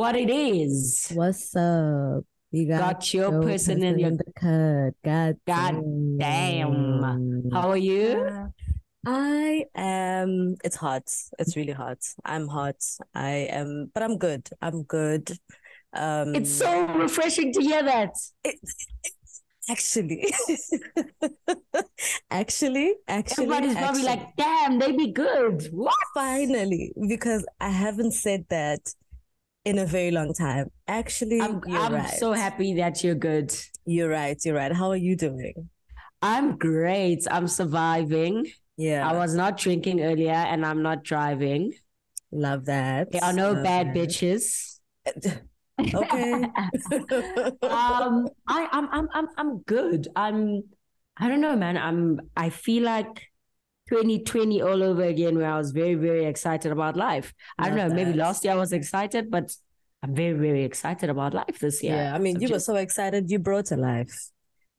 [0.00, 1.12] what it is.
[1.14, 2.24] What's up?
[2.52, 4.94] You got, Got your person in your- the cut.
[5.04, 5.74] God, God
[6.18, 7.50] damn.
[7.52, 8.50] How are you?
[9.06, 10.56] I am.
[10.64, 11.04] It's hot.
[11.38, 11.98] It's really hot.
[12.24, 12.80] I'm hot.
[13.14, 14.48] I am, but I'm good.
[14.62, 15.24] I'm good.
[15.92, 18.14] Um, It's so refreshing to hear that.
[19.68, 20.24] actually,
[22.30, 25.68] actually, actually, Everybody's probably like, damn, they be good.
[25.72, 25.94] What?
[26.14, 28.80] finally, because I haven't said that
[29.64, 30.70] in a very long time.
[30.88, 32.14] Actually, I'm, I'm right.
[32.18, 33.54] so happy that you're good.
[33.84, 34.38] You're right.
[34.44, 34.72] You're right.
[34.72, 35.68] How are you doing?
[36.22, 37.26] I'm great.
[37.30, 38.46] I'm surviving.
[38.76, 41.72] Yeah, I was not drinking earlier and I'm not driving.
[42.32, 43.12] love that.
[43.12, 43.96] There are no Love bad that.
[43.96, 44.78] bitches.
[45.94, 46.32] Okay.
[47.62, 50.08] um I, I'm I'm I'm I'm good.
[50.14, 50.62] I'm
[51.16, 51.78] I don't know, man.
[51.78, 53.29] I'm I feel like
[53.90, 57.34] 2020 all over again where I was very, very excited about life.
[57.58, 59.52] I don't know, Love maybe last year I was excited, but
[60.02, 61.96] I'm very, very excited about life this year.
[61.96, 64.30] Yeah, I mean, I'm you were so excited you brought a life.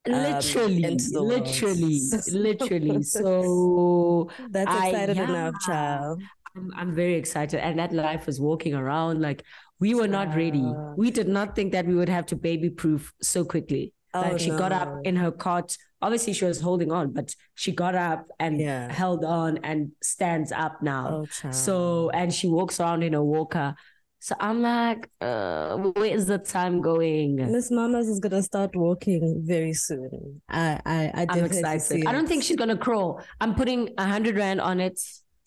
[0.08, 1.27] um, literally, world.
[1.27, 3.03] literally, literally.
[3.03, 6.21] So That's I- excited enough, child.
[6.55, 7.59] I'm, I'm very excited.
[7.64, 9.43] And that life was walking around like
[9.80, 10.66] we were not ready.
[10.97, 13.93] We did not think that we would have to baby proof so quickly.
[14.14, 15.77] like Oh, she got up in her cot.
[16.02, 18.91] Obviously, she was holding on, but she got up and Yeah.
[18.91, 21.25] held on and stands up now.
[21.43, 21.52] Oh.
[21.52, 23.75] So, and she walks around in a walker.
[24.19, 27.38] So I'm like, uh, where is the time going?
[27.38, 30.41] Miss Mamas is gonna start walking very soon.
[30.47, 32.05] I I, I I'm excited.
[32.05, 33.19] I don't think she's gonna crawl.
[33.39, 34.99] I'm putting a hundred rand on it.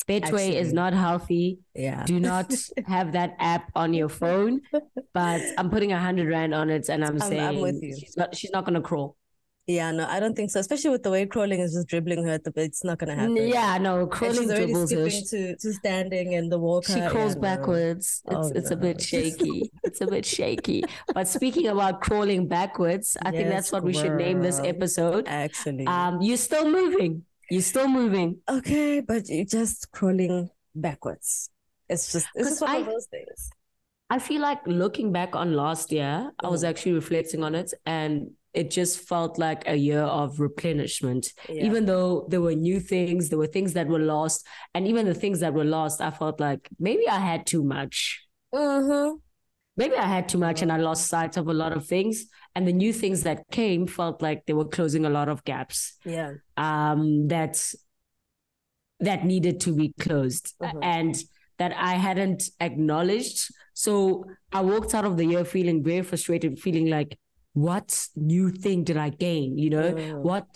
[0.08, 1.61] Betway is not healthy.
[1.74, 2.02] Yeah.
[2.05, 2.52] Do not
[2.86, 4.61] have that app on your phone.
[5.14, 8.34] But I'm putting a hundred rand on it, and I'm I'm- saying I'm she's not.
[8.34, 9.16] She's not gonna crawl.
[9.67, 10.61] Yeah, no, I don't think so.
[10.61, 12.65] Especially with the way crawling is just dribbling her at the bit.
[12.67, 13.34] It's not gonna happen.
[13.37, 16.93] Yeah, no, And crawling she's already skipping to, to standing and the walker.
[16.93, 17.41] She Yeah, crawls no.
[17.41, 18.23] backwards.
[18.27, 19.70] It's Oh, it's a bit shaky.
[19.83, 20.85] It's a bit shaky.
[21.14, 25.24] But speaking about crawling backwards, I think that's Yes, what we should name this episode.
[25.29, 25.86] Actually.
[25.86, 27.23] Um, you're still moving.
[27.51, 28.39] You're still moving.
[28.48, 31.48] okay, but you're just crawling backwards.
[31.89, 33.51] It's just it's just one I- of those things.
[34.11, 36.69] I feel like looking back on last year, I was Mhm.
[36.69, 41.33] actually reflecting on it and it just felt like a year of replenishment.
[41.48, 41.65] Yeah.
[41.65, 44.47] Even though there were new things, there were things that were lost.
[44.75, 48.25] And even the things that were lost, I felt like maybe I had too much.
[48.55, 49.17] Mm-hmm.
[49.77, 52.27] Maybe I had too much and I lost sight of a lot of things.
[52.55, 55.95] And the new things that came felt like they were closing a lot of gaps
[56.05, 56.35] Yeah.
[56.57, 57.61] um, that
[59.01, 60.79] that needed to be closed Mhm.
[60.83, 61.17] and
[61.59, 63.51] that I hadn't acknowledged.
[63.75, 67.19] So I walked out of the year feeling very frustrated, feeling like,
[67.55, 69.57] what new thing did I gain?
[69.59, 70.23] You know, Mm.
[70.23, 70.47] what?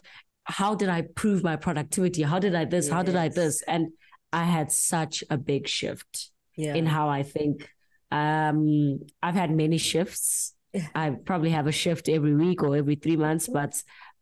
[0.44, 2.22] How did I prove my productivity?
[2.22, 2.88] How did I this?
[2.88, 3.62] How did I this?
[3.62, 3.88] And
[4.32, 6.74] I had such a big shift Yeah.
[6.74, 7.68] in how I think.
[8.10, 10.54] Um, I've had many shifts.
[10.94, 13.72] I probably have a shift every week or every three months, but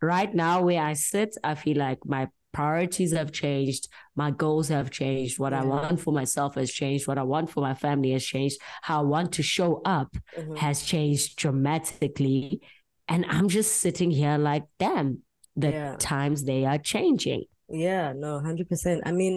[0.03, 3.83] right now where I sit, I feel like my priorities have changed,
[4.23, 7.61] my goals have changed, what I want for myself has changed, what I want for
[7.69, 8.57] my family has changed,
[8.89, 10.57] how I want to show up Mhm.
[10.65, 12.61] has changed dramatically.
[13.13, 15.09] And I'm just sitting here like, damn,
[15.65, 15.97] the Yeah.
[15.99, 17.43] times they are changing.
[17.89, 18.99] Yeah, no, hundred percent.
[19.11, 19.37] I mean,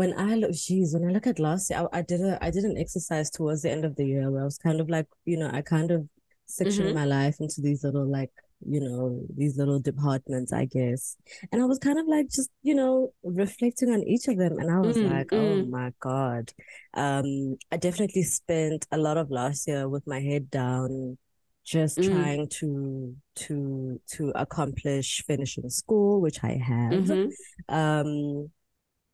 [0.00, 2.50] when I look, geez, when I look at last year, I, I did a I
[2.56, 5.08] did an exercise towards the end of the year where I was kind of like,
[5.32, 6.00] you know, I kind of
[6.46, 6.94] sectioned Mhm.
[7.00, 8.32] my life into these little like,
[8.66, 11.16] you know, these little departments, I guess.
[11.52, 14.70] And I was kind of like just, you know, reflecting on each of them, and
[14.70, 15.70] I was Mm, like, oh mm.
[15.70, 16.52] my God.
[16.94, 21.18] Um, I definitely spent a lot of last year with my head down,
[21.64, 22.02] just Mm.
[22.02, 27.06] trying to to to accomplish finishing school, which I have.
[27.08, 27.36] Mhm.
[27.68, 28.50] Um,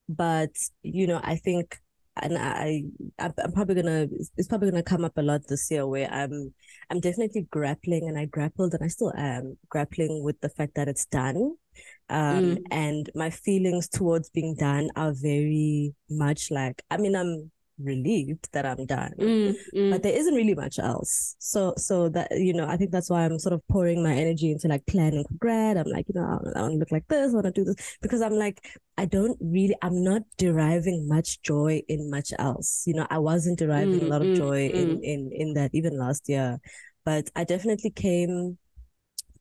[0.08, 0.50] but
[0.82, 1.78] you know, I think,
[2.22, 2.84] and I,
[3.18, 6.54] I, I'm probably gonna, it's probably gonna come up a lot this year where I'm,
[6.90, 10.88] I'm definitely grappling, and I grappled, and I still am grappling with the fact that
[10.88, 11.56] it's done.
[12.08, 12.58] Um, Mm.
[12.70, 18.66] and my feelings towards being done are very much like, I mean, I'm relieved that
[18.66, 19.90] I'm done Mm, mm.
[19.90, 21.36] but there isn't really much else.
[21.38, 24.50] So, so that you know, I think that's why I'm sort of pouring my energy
[24.50, 25.76] into like planning for grad.
[25.76, 27.64] I'm like, you know, I, I want to look like this, I want to do
[27.64, 28.64] this because I'm like,
[28.96, 32.84] I don't really, I'm not deriving much joy in much else.
[32.86, 35.02] You know, I wasn't deriving a Mm, lot of mm, joy in mm.
[35.02, 36.58] in in that even last year,
[37.04, 38.58] but I definitely came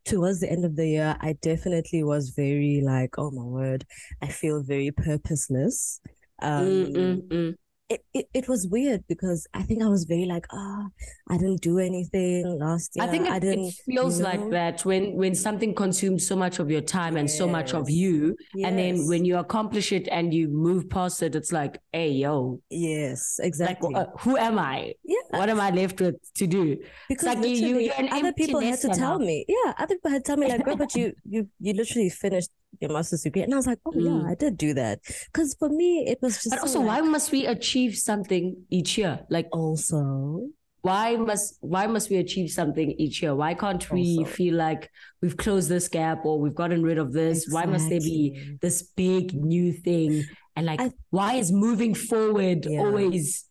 [0.06, 1.18] towards the end of the year.
[1.22, 3.86] I definitely was very like, oh my word,
[4.22, 6.02] I feel very purposeless.
[6.42, 7.56] Um, Mm, mm.
[7.90, 10.88] It, it, it was weird because I think I was very like, ah,
[11.30, 13.06] I didn't do anything last year.
[13.06, 16.36] I think it, I didn't, it feels you like that when when something consumes so
[16.36, 17.98] much of your time and so much of Yes.
[17.98, 22.10] you, and then when you accomplish it and you move past it, it's like, hey,
[22.12, 23.94] yo, Yes, like, exactly.
[23.96, 24.94] uh, who am I?
[25.04, 25.18] yeah.
[25.40, 26.78] What am I left with to do?
[27.10, 29.26] because like you- you- literally you're an other people had to nester tell now.
[29.26, 29.46] me.
[29.48, 32.92] Yeah, other people had to tell me like, but you you you literally finished your
[32.92, 34.06] master's degree, and I was like, oh Mm.
[34.24, 35.00] yeah, I did do that.
[35.32, 36.50] Because for me, it was just.
[36.52, 39.20] But so, also, like, why must we achieve something each year?
[39.30, 40.48] Like, Also,
[40.82, 43.34] why must why must we achieve something each year?
[43.36, 44.32] Why can't we Also.
[44.32, 44.90] feel like
[45.22, 47.48] we've closed this gap or we've gotten rid of this?
[47.50, 50.26] Why must there be this big new thing?
[50.56, 52.82] And like, I- why is moving forward Yeah.
[52.82, 53.46] always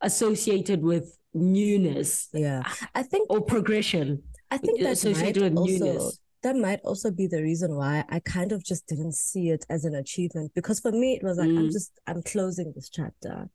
[0.00, 2.62] associated with newness yeah,
[2.94, 4.22] I think or progression?
[4.50, 6.18] I think that might associated with also newness.
[6.42, 9.84] That might also be the reason why I kind of just didn't see it as
[9.84, 11.72] an achievement because for me it was like I'm Mm.
[11.72, 13.48] just I'm closing this chapter.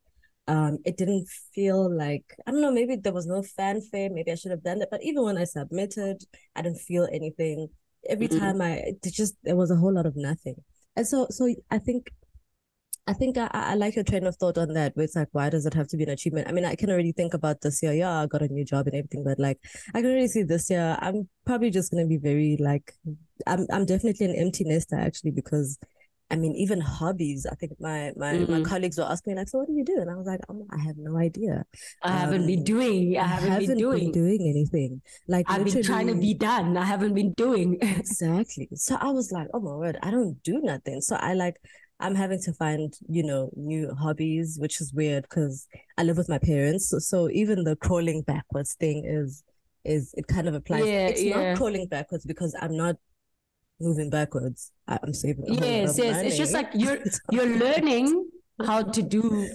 [0.48, 4.36] Um, it didn't feel like I don't know, maybe there was no fanfare, maybe I
[4.36, 4.90] should have done it.
[4.92, 6.24] But even when I submitted,
[6.56, 7.70] I didn't feel anything.
[8.10, 8.40] Every Mm.
[8.40, 10.56] time I it just there was a whole lot of nothing.
[10.96, 12.12] And so so I think
[13.06, 15.50] I think I, I like your train of thought on that, where it's like, why
[15.50, 16.48] does it have to be an achievement?
[16.48, 17.92] I mean, I can already think about this year.
[17.94, 19.60] Yeah, I got a new job and everything, but like,
[19.94, 20.98] I can already see this year.
[21.02, 22.94] I'm probably just gonna be very like,
[23.46, 25.78] I'm I'm definitely an empty nester actually because,
[26.32, 27.46] I mean, even hobbies.
[27.46, 28.66] I think my my my Mhm.
[28.66, 29.98] colleagues were asking me like, so what do you do?
[30.00, 31.66] And I was like, um, I have no idea.
[32.04, 33.18] I haven't been Um, doing.
[33.18, 33.78] I haven't, been
[34.14, 34.48] doing.
[34.48, 35.02] anything.
[35.28, 36.78] Like I've been trying to be done.
[36.78, 37.80] I haven't been doing.
[38.00, 38.70] Exactly.
[38.76, 41.02] So I was like, oh my word, I don't do nothing.
[41.02, 41.58] So I like,
[42.04, 45.68] I'm having to find, you know, new hobbies, which is weird because
[45.98, 46.90] I live with my parents.
[46.90, 49.42] So, so even the crawling backwards thing is,
[49.86, 50.86] is it kind of applies.
[50.86, 51.52] Yeah, it's yeah.
[51.52, 52.98] not crawling backwards because I'm not
[53.80, 54.72] moving backwards.
[54.86, 55.46] I, I'm saving.
[55.46, 56.22] a whole lot yes, yes.
[56.24, 57.00] It's just like you're
[57.32, 58.30] you're learning
[58.66, 59.50] how to do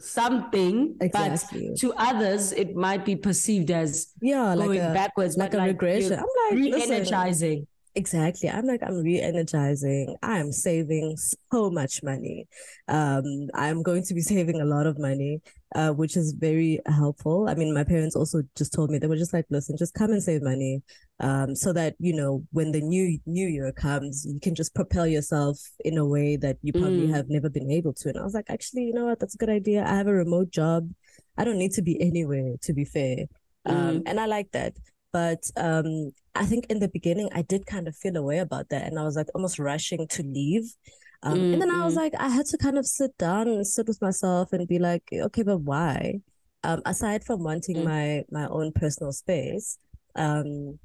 [0.00, 1.68] something, Exactly.
[1.68, 5.58] but to others it might be perceived as yeah, like going a, backwards, like a
[5.58, 6.14] like regression.
[6.14, 7.66] I'm like, re-energizing.
[7.94, 8.48] Exactly.
[8.48, 10.16] I'm like, I'm re-energizing.
[10.22, 11.16] I am saving
[11.52, 12.46] so much money.
[12.88, 15.42] Um, I'm going to be saving a lot of money,
[15.74, 17.48] uh, which is very helpful.
[17.50, 20.10] I mean, my parents also just told me they were just like, listen, just come
[20.10, 20.82] and save money.
[21.20, 25.06] Um, so that, you know, when the new new year comes, you can just propel
[25.06, 27.14] yourself in a way that you probably Mm.
[27.14, 28.08] have never been able to.
[28.08, 29.20] And I was like, actually, you know what?
[29.20, 29.84] That's a good idea.
[29.84, 30.90] I have a remote job.
[31.36, 33.26] I don't need to be anywhere, to be fair.
[33.66, 34.02] Um, Mm.
[34.06, 34.72] and I like that.
[35.12, 38.86] But um, I think in the beginning, I did kind of feel away about that.
[38.86, 40.74] And I was like almost rushing to leave.
[41.22, 43.66] Um, and then I was Mm, like, I had to kind of sit down and
[43.66, 46.20] sit with myself and be like, okay, but why?
[46.64, 47.84] Um, aside from wanting Mm.
[47.84, 49.78] my my own personal space,
[50.16, 50.78] um,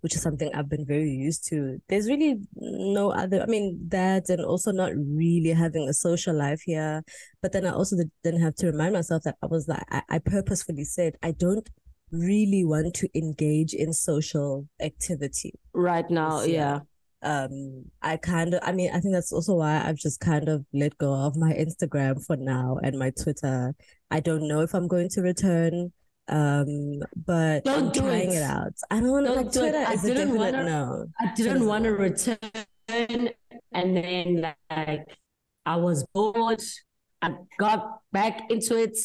[0.00, 3.42] which is something I've been very used to, there's really no other.
[3.42, 7.02] I mean, that and also not really having a social life here.
[7.42, 10.02] But then I also did- didn't have to remind myself that I was like, I,
[10.08, 11.68] I purposefully said I don't
[12.12, 16.80] really want to engage in social activity Right now, yeah.
[17.20, 20.64] Um, I kind of, I mean, I think that's also why I've just kind of
[20.72, 23.74] let go of my Instagram for now and my Twitter.
[24.10, 25.92] I don't know if I'm going to return.
[26.28, 28.36] Um, but Don't I'm do trying it.
[28.36, 28.74] it out.
[28.90, 29.70] I don't want to like do it.
[29.70, 31.06] Twitter I is didn't definite wanna- no.
[31.18, 32.38] I didn't want to return,
[32.88, 35.06] and then like
[35.66, 36.62] I was bored.
[37.22, 38.96] I got back into it,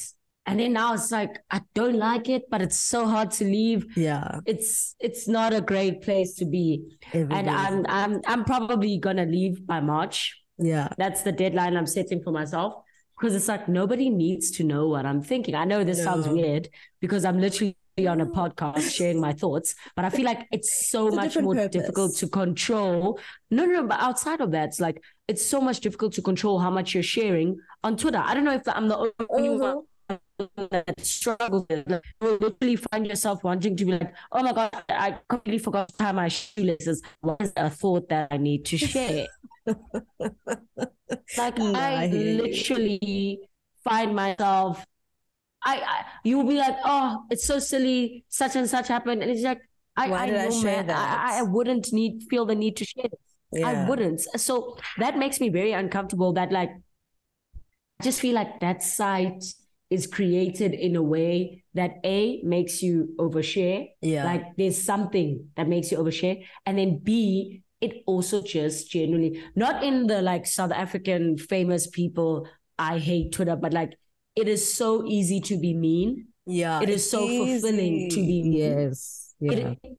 [0.46, 3.86] and then now it's like I don't like it, but it's so hard to leave.
[3.98, 4.40] Yeah.
[4.46, 7.86] It's it's not a great place to be, it and I'm.
[7.88, 10.36] I'm I'm probably gonna leave by March.
[10.58, 10.90] yeah.
[10.98, 12.74] That's the deadline I'm setting for myself
[13.18, 15.56] because it's like nobody needs to know what I'm thinking.
[15.56, 16.68] I know this sounds weird
[17.00, 17.78] because I'm literally
[18.14, 21.54] on a podcast sharing my thoughts, but I feel like it's so It's much more
[21.56, 21.72] purpose.
[21.78, 23.20] difficult to control.
[23.52, 26.72] No, no, but outside of that, it's like it's so much difficult to control how
[26.72, 28.22] much you're sharing on Twitter.
[28.24, 28.98] I don't know if I'm the
[29.30, 29.84] only one Mhm.
[30.58, 34.72] That struggle with you will literally find yourself wanting to be like, oh my God,
[34.90, 37.02] I completely forgot to tie my shoelaces.
[37.22, 39.28] What is a thought that I need to share?
[41.38, 43.40] Like No, I, I literally
[43.84, 44.86] find myself,
[45.64, 49.44] I, I you'll be like, oh, it's so silly, such and such happened, and it's
[49.44, 49.62] like,
[49.96, 51.20] I, Why I did I share man, that?
[51.32, 53.64] I, I wouldn't need feel the need to share this.
[53.64, 54.22] I wouldn't.
[54.38, 56.34] So that makes me very uncomfortable.
[56.34, 56.72] That like,
[58.00, 59.44] I just feel like that site
[59.90, 63.90] is created in a way that a makes you overshare.
[64.02, 64.26] Yeah.
[64.26, 69.84] Like there's something that makes you overshare, and then b it also just generally not
[69.84, 72.48] in the like South African famous people.
[72.80, 73.94] I hate Twitter, but like
[74.36, 76.28] it is so easy to be mean.
[76.46, 76.82] yeah.
[76.82, 78.54] it is so fulfilling to be mean.
[78.54, 79.34] Yes.
[79.40, 79.52] Yeah.
[79.84, 79.98] It,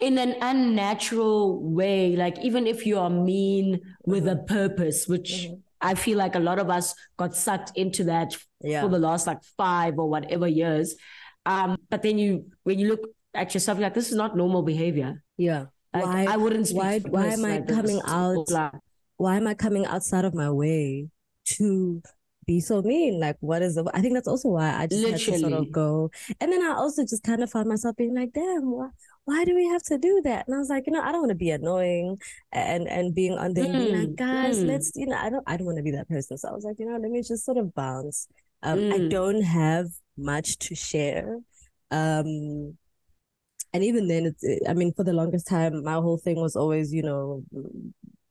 [0.00, 5.62] in an unnatural way, like even if you are mean with a purpose, which Mhm.
[5.80, 8.82] I feel like a lot of us got sucked into that Yeah.
[8.82, 10.96] for the last like five or whatever years.
[11.46, 14.62] Um, but then you, when you look at yourself, you're like this is not normal
[14.62, 15.22] behavior.
[15.36, 15.66] Yeah.
[15.94, 16.66] Like, Why- I wouldn't.
[16.66, 18.72] Speak why- why am I like, this coming out like-
[19.16, 21.08] Why am I coming outside of my way
[21.56, 22.02] to
[22.46, 23.18] be so mean?
[23.20, 23.84] Like, what is the?
[23.94, 26.10] I think that's also why I just had to sort of go.
[26.40, 28.88] And then I also just kind of found myself being like, damn, why,
[29.24, 30.46] why do we have to do that?
[30.46, 32.18] And I was like, you know, I don't want to be annoying
[32.52, 34.66] and and being on and being like, Mm, guys, mm.
[34.66, 36.36] let's, you know, I don't I don't want to be that person.
[36.38, 38.28] So I was like, you know, let me just sort of bounce.
[38.62, 39.10] Um, I Mm.
[39.10, 39.86] don't have
[40.16, 41.38] much to share.
[41.90, 42.76] Um,
[43.72, 46.92] and even then, it's, I mean, for the longest time, my whole thing was always,
[46.92, 47.44] you know,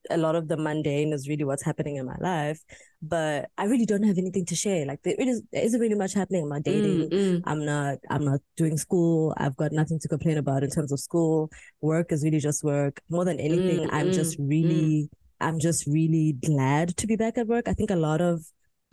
[0.10, 2.60] a lot of the mundane is really what's happening in my life.
[3.02, 4.86] But I really don't have anything to share.
[4.86, 6.44] Like there, it is, there isn't really much happening.
[6.44, 7.10] I'm not dating.
[7.10, 7.42] Mm, mm.
[7.44, 7.98] I'm not.
[8.10, 9.34] I'm not doing school.
[9.38, 11.52] I've got nothing to complain about in terms of school.
[11.82, 13.02] Work is really just work.
[13.10, 15.10] More than anything, Mm, I'm mm, just really.
[15.40, 17.68] I'm just really glad to be back at work.
[17.68, 18.44] I think a lot of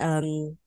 [0.00, 0.58] um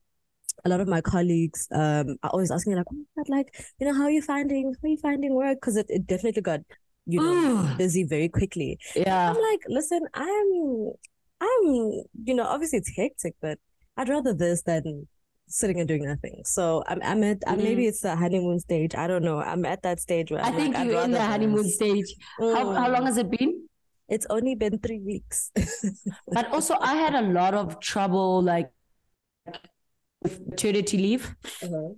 [0.64, 3.48] a lot of my colleagues um are always asking me like, oh, but like,
[3.78, 5.58] you know, how are you finding how are you finding work?
[5.60, 6.60] Because it, it definitely got,
[7.06, 8.78] you know, busy very quickly.
[8.96, 9.30] Yeah.
[9.30, 10.92] I'm like, listen, I'm
[11.40, 11.64] I'm,
[12.24, 13.58] you know, obviously it's hectic, but
[13.96, 15.06] I'd rather this than
[15.50, 16.42] sitting and doing nothing.
[16.44, 18.94] So I'm I'm at uh, maybe it's the honeymoon stage.
[18.94, 19.38] I don't know.
[19.38, 21.76] I'm at that stage where I I'm think like, you're in the honeymoon this.
[21.76, 22.14] stage.
[22.38, 22.92] How, how Mm.
[22.92, 23.66] long has it been?
[24.08, 25.52] It's only been three weeks.
[26.26, 28.70] But also, I had a lot of trouble like
[30.24, 31.90] maternity leave Uh-huh.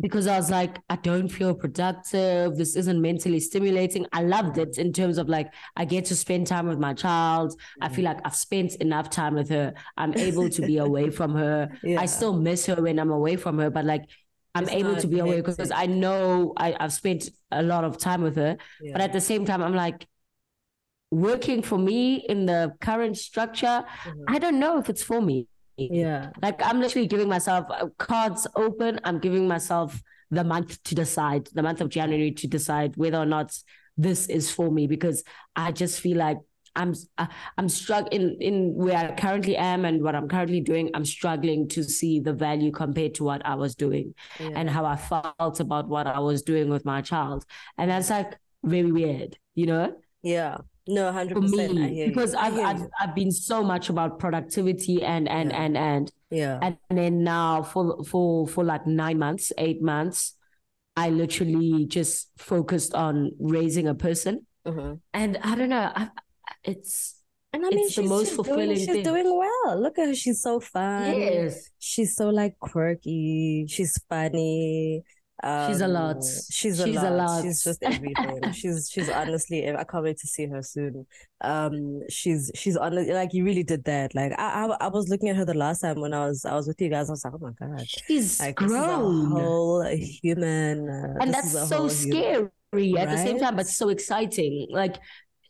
[0.00, 2.56] because I was like, I don't feel productive.
[2.56, 4.06] This isn't mentally stimulating.
[4.12, 7.58] I loved it in terms of like, I get to spend time with my child.
[7.80, 9.74] I feel like I've spent enough time with her.
[9.96, 11.70] I'm able to be away from her.
[11.82, 12.00] Yeah.
[12.00, 14.04] I still miss her when I'm away from her, but like,
[14.54, 15.70] I'm It's able to be away because.
[15.70, 18.58] I know I, I've spent a lot of time with her.
[18.82, 18.92] Yeah.
[18.92, 20.06] But at the same time, I'm like,
[21.10, 24.24] working for me in the current structure, Mhm.
[24.28, 25.46] I don't know if it's for me.
[25.76, 26.30] Yeah.
[26.40, 29.00] Like I'm literally giving myself uh, cards open.
[29.04, 30.00] I'm giving myself
[30.30, 33.56] the month to decide, the month of January to decide whether or not
[33.96, 35.22] this is for me because
[35.54, 36.38] I just feel like
[36.74, 40.90] I'm I- I'm struggling in, in where I currently am and what I'm currently doing.
[40.94, 44.50] I'm struggling to see the value compared to what I was doing yeah.
[44.54, 47.44] and how I felt about what I was doing with my child,
[47.76, 50.58] and that's like very weird, you know yeah.
[50.88, 51.72] No, hundred for percent.
[51.72, 52.82] I me because I've, I've.
[53.00, 55.62] I've been so much about productivity and and Yeah.
[55.62, 56.58] and and yeah.
[56.62, 60.34] and then now for for for like nine months, eight months,
[60.96, 65.00] I literally just focused on raising a person, Mhm.
[65.14, 66.08] and I don't know, I,
[66.64, 67.16] it's
[67.54, 69.04] And I mean, It's the she's, most she's fulfilling doing, she's thing.
[69.04, 69.78] doing well.
[69.80, 70.14] Look at her.
[70.14, 71.14] She's so fun.
[71.20, 73.66] yes, She's so like quirky.
[73.68, 75.02] She's funny.
[75.68, 76.16] She's a lot.
[76.16, 77.12] Um, She's a She's a lot.
[77.30, 77.42] lot.
[77.42, 78.52] She's just everything.
[78.52, 79.68] she's she's honestly.
[79.68, 81.04] I can't wait to see her soon.
[81.40, 84.14] Um, she's she's on like you really did that.
[84.14, 86.54] Like I, I I was looking at her the last time when I was I
[86.54, 87.08] was with you guys.
[87.08, 89.82] I was like, oh my god, she's like this is a grown, whole
[90.22, 90.88] human.
[90.88, 92.50] uh, and that's so whole human.
[92.70, 94.68] scary at the same time, but so exciting.
[94.70, 94.96] Like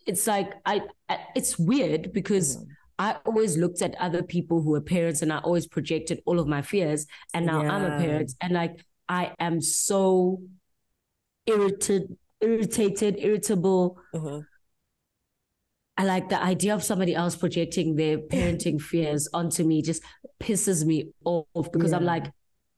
[0.06, 2.56] it's like I, I it's weird because.
[2.56, 2.66] Mhm.
[2.98, 6.46] I always looked at other people who were parents and I always projected all of
[6.46, 7.06] my fears.
[7.34, 10.42] And now I'm a parent and like I am so
[11.46, 13.98] irritated, irritated, irritable.
[14.14, 14.46] Mhm.
[15.96, 20.02] I like the idea of somebody else projecting their parenting fears onto me just
[20.40, 22.32] pisses me off because I'm like,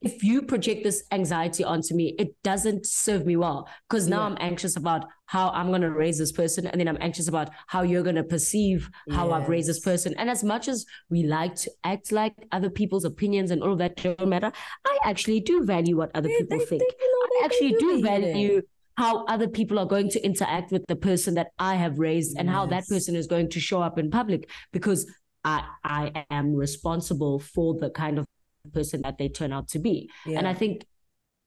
[0.05, 3.69] if you project this anxiety onto me, it doesn't serve me well.
[3.89, 4.27] Because now Yeah.
[4.27, 6.67] I'm anxious about how I'm going to raise this person.
[6.67, 10.15] And then I'm anxious about how you're going to perceive how I've raised this person.
[10.19, 13.79] And as much as we like to act like other people's opinions and all of
[13.79, 14.53] that don't matter,
[14.87, 16.83] I actually do value what other people they- think.
[16.83, 18.63] they- I they- they actually do do value
[18.97, 22.49] how other people are going to interact with the person that I have raised and
[22.49, 25.01] how that person is going to show up in public because
[25.45, 28.25] I I am responsible for the kind of
[28.73, 30.11] person that they turn out to be.
[30.27, 30.85] And I think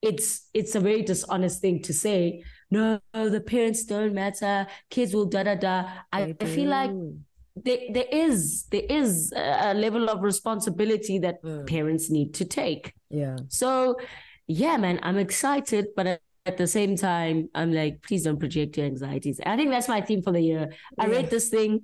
[0.01, 5.25] it's it's a very dishonest thing to say, no, the parents don't matter, kids will
[5.25, 5.89] da da da.
[6.11, 6.91] I, I feel like
[7.55, 11.65] there, there is there is a level of responsibility that Mm.
[11.67, 12.93] parents need to take.
[13.09, 13.37] Yeah.
[13.47, 13.97] So,
[14.47, 18.77] yeah, man, I'm excited, but at- at the same time, I'm like, please don't project
[18.77, 19.37] your anxieties.
[19.45, 20.69] I think that's my theme for the year.
[20.97, 21.81] I read this thing.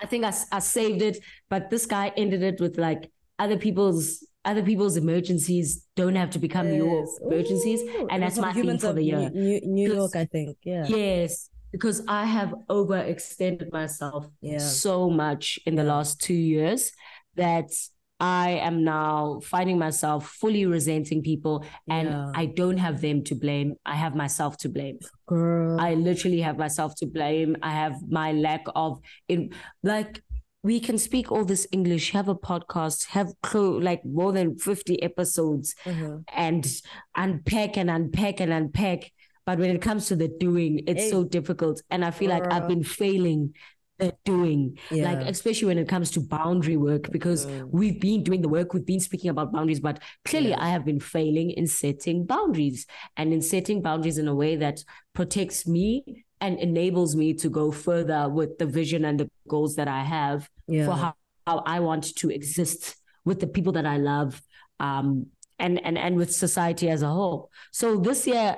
[0.00, 1.18] I think I, I saved it,
[1.50, 3.10] but this guy ended it with like
[3.40, 8.52] other people's other people's emergencies don't have to become your emergencies, Ooh, and that's my
[8.52, 9.30] theme Humans for the year.
[9.30, 10.56] New, New York, I think.
[10.62, 10.86] Yeah.
[10.86, 14.58] Yes, because I have overextended myself Yeah.
[14.58, 16.92] so much in the last two years
[17.36, 17.70] that
[18.20, 22.30] I am now finding myself fully resenting people and Yeah.
[22.34, 23.74] I don't have them to blame.
[23.84, 24.98] I have myself to blame.
[25.26, 25.80] Girl.
[25.80, 27.56] I literally have myself to blame.
[27.60, 29.50] I have my lack of in
[29.82, 30.22] like
[30.64, 35.00] we can speak all this English, have a podcast, have clo- like more than 50
[35.02, 36.24] episodes Mhm.
[36.34, 36.66] and
[37.14, 39.12] unpack and unpack and unpack.
[39.46, 41.10] But when it comes to the doing, it's Hey.
[41.10, 41.82] so difficult.
[41.90, 43.52] And I feel like I've been failing
[43.98, 45.12] the doing, Yeah.
[45.12, 47.68] like especially when it comes to boundary work, because Mm.
[47.70, 50.64] we've been doing the work, we've been speaking about boundaries, but clearly Yeah.
[50.66, 52.86] I have been failing in setting boundaries
[53.18, 54.82] and in setting boundaries in a way that
[55.14, 59.88] protects me and enables me to go further with the vision and the goals that
[59.88, 60.86] I have Yeah.
[60.86, 61.14] for how,
[61.46, 64.30] how I want to exist with the people that I love,
[64.80, 65.26] um,
[65.58, 67.50] and and and with society as a whole.
[67.72, 68.56] So this year,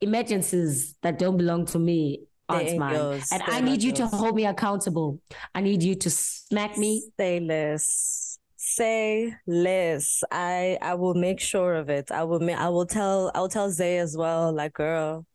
[0.00, 3.28] emergencies that don't belong to me aren't mine, yours.
[3.32, 5.20] and I need you to hold me accountable.
[5.54, 7.02] I need you to smack me.
[7.18, 8.38] Say less.
[8.56, 10.22] Say less.
[10.30, 12.10] I I will make sure of it.
[12.10, 12.40] I will.
[12.40, 13.30] Ma- I will tell.
[13.34, 14.52] I will tell Zay as well.
[14.52, 15.26] Like, girl,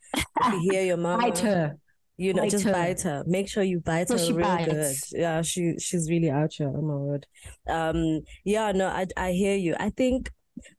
[0.42, 1.78] if you hear your mama, Bite her.
[2.18, 2.72] you know, Bite just her.
[2.72, 3.24] bite her.
[3.28, 5.12] Make sure you bite So her real bites.
[5.12, 5.20] good.
[5.20, 6.72] Yeah, she she's really out here.
[6.76, 7.26] Oh my word.
[7.68, 8.22] Um.
[8.44, 8.72] Yeah.
[8.72, 8.88] No.
[8.88, 9.76] I I hear you.
[9.80, 10.32] I think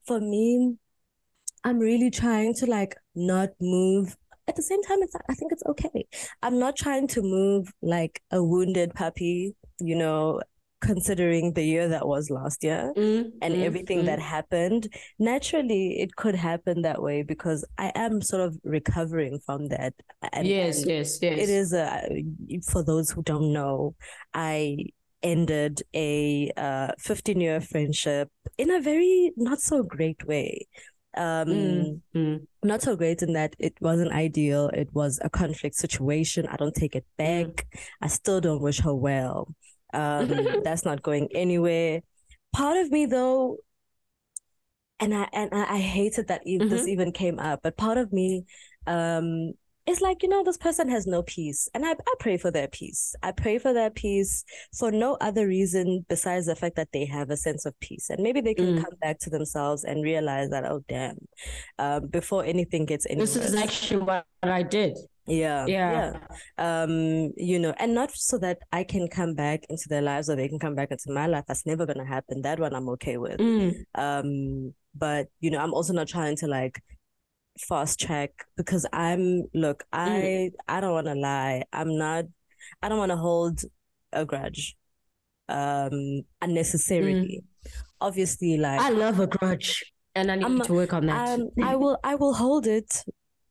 [0.07, 0.77] for me,
[1.65, 4.17] I'm really trying to like not move.
[4.47, 6.07] At the same time, it's I think it's okay.
[6.43, 9.55] I'm not trying to move like a wounded puppy.
[9.81, 10.41] You know,
[10.91, 14.07] considering the year that was last year Mm, and mm, everything mm.
[14.07, 14.83] that happened.
[15.19, 19.95] Naturally, it could happen that way because I am sort of recovering from that.
[20.33, 21.39] And, yes, and yes, yes.
[21.45, 21.89] it is a
[22.71, 23.95] for those who don't know,
[24.33, 24.87] I
[25.23, 30.67] ended a uh 15 year friendship in a very not so great way.
[31.17, 32.47] Um Mm, mm.
[32.63, 34.69] not so great in that it wasn't ideal.
[34.75, 36.47] It was a conflict situation.
[36.47, 37.25] I don't take it Mm.
[37.25, 37.67] back.
[38.03, 39.55] I still don't wish her well.
[39.95, 40.29] Um,
[40.65, 42.03] that's not going anywhere.
[42.53, 43.59] Part of me though,
[45.01, 48.45] and I and I, hated that e- this even came up, but part of me
[48.87, 49.53] um
[49.87, 51.69] is like, you know, this person has no peace.
[51.75, 53.15] And I, I pray for their peace.
[53.23, 54.43] I pray for their peace
[54.79, 58.09] for no other reason besides the fact that they have a sense of peace.
[58.09, 58.83] And maybe they can Mm.
[58.83, 61.19] come back to themselves and realize that, oh damn,
[61.79, 63.45] um, before anything gets any This worse.
[63.49, 64.97] is actually what I did.
[65.27, 66.13] Yeah, Yeah.
[66.59, 70.37] Um, you know, and not so that I can come back into their lives or
[70.37, 71.45] they can come back into my life.
[71.49, 72.43] That's never gonna happen.
[72.43, 73.39] That one I'm okay with.
[73.39, 76.81] Mm, Um, but you know, I'm also not trying to like
[77.69, 81.65] fast track because I'm look, I I don't wanna lie.
[81.73, 82.25] I'm not
[82.83, 83.61] I don't wanna hold
[84.13, 84.77] a grudge
[85.49, 87.45] um unnecessarily.
[88.01, 91.39] Obviously, like I love a grudge, and I need I'm- to work on that.
[91.41, 93.05] um, I will I will hold it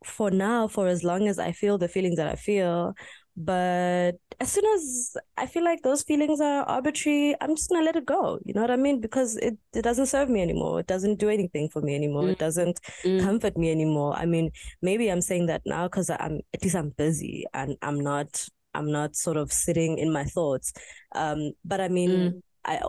[0.05, 2.93] for now for as long as I feel the feelings that I feel.
[3.35, 7.95] But as soon as I feel like those feelings are arbitrary, I'm just gonna let
[7.95, 8.37] it go.
[8.45, 9.01] You know what I mean?
[9.01, 10.79] Because it, it doesn't serve me anymore.
[10.81, 12.29] It doesn't do anything for me anymore.
[12.29, 13.21] It doesn't Mm.
[13.21, 14.13] comfort me anymore.
[14.15, 17.99] I mean, maybe I'm saying that now because I'm at least I'm busy and I'm
[17.99, 20.71] not I'm not sort of sitting in my thoughts.
[21.15, 22.41] Um, but I mean, Mm.
[22.65, 22.79] I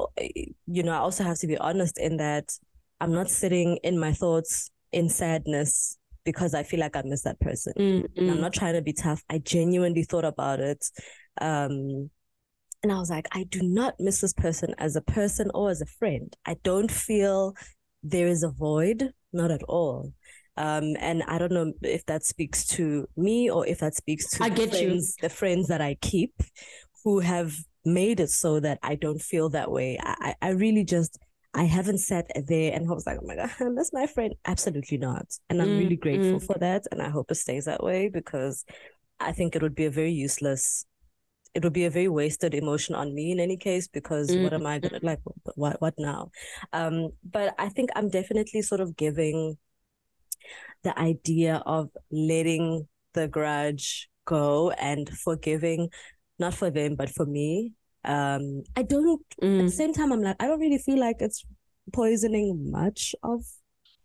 [0.66, 2.52] you know I also have to be honest in that
[3.00, 7.40] I'm not sitting in my thoughts in sadness because I feel like I miss that
[7.40, 7.72] person.
[7.78, 9.22] Mm, And I'm not trying to be tough.
[9.30, 10.84] I genuinely thought about it.
[11.40, 12.10] Um,
[12.82, 15.80] and I was like, I do not miss this person as a person or as
[15.80, 16.34] a friend.
[16.44, 17.54] I don't feel
[18.02, 20.12] there is a void, not at all.
[20.56, 24.44] Um, and I don't know if that speaks to me or if that speaks to
[24.44, 24.88] I the get you.
[24.88, 26.34] friends, the friends that I keep
[27.04, 29.98] who have made it so that I don't feel that way.
[30.00, 31.18] I I really just
[31.54, 34.34] I haven't sat there and I was like, oh my God, that's my friend.
[34.44, 35.26] Absolutely not.
[35.48, 36.46] And I'm Mm, really grateful mm.
[36.46, 36.84] for that.
[36.90, 38.64] And I hope it stays that way because
[39.20, 40.86] I think it would be a very useless,
[41.54, 44.66] it would be a very wasted emotion on me in any case, because what am
[44.66, 45.20] I gonna like
[45.56, 46.30] what what now?
[46.72, 49.58] Um, but I think I'm definitely sort of giving
[50.82, 55.88] the idea of letting the grudge go and forgiving,
[56.38, 57.72] not for them, but for me.
[58.04, 59.70] Um, I don't at the Mm.
[59.70, 61.44] same time, I'm like, I don't really feel like it's
[61.92, 63.44] poisoning much of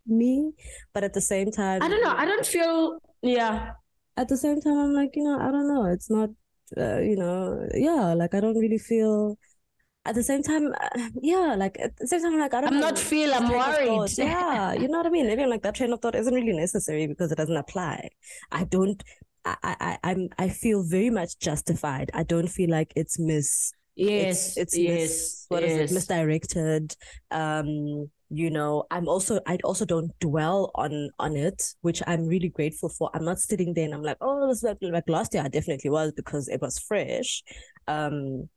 [0.06, 0.52] me,
[0.94, 2.14] but at the same time, I don't know.
[2.16, 2.98] I don't feel.
[3.22, 3.72] Yeah.
[4.16, 5.84] at the same time, I'm like, you know, I don't know.
[5.86, 6.30] It's not,
[6.76, 9.38] uh, you know, yeah, like I don't really feel.
[10.06, 12.72] At the same time, uh, yeah, like at the same time, I'm like, I don't
[12.74, 13.32] I'm know, not feel.
[13.34, 14.10] I'm worried.
[14.18, 15.26] Yeah, you know what I mean?
[15.26, 18.08] Maybe I'm like that train of thought isn't really necessary because it doesn't apply.
[18.50, 19.02] I don't.
[19.44, 20.28] I, I, I- I'm.
[20.38, 22.10] I feel very much justified.
[22.14, 23.72] I don't feel like it's mis.
[23.96, 24.56] Yes.
[24.56, 24.94] it's, it's yes.
[25.00, 25.90] mis, what is yes.
[25.90, 26.94] it misdirected
[27.30, 32.48] um you know i'm also i also don't dwell on on it which i'm really
[32.48, 35.34] grateful for i'm not sitting there and i'm like oh this is like, like last
[35.34, 37.42] year i definitely was because it was fresh
[37.88, 38.48] um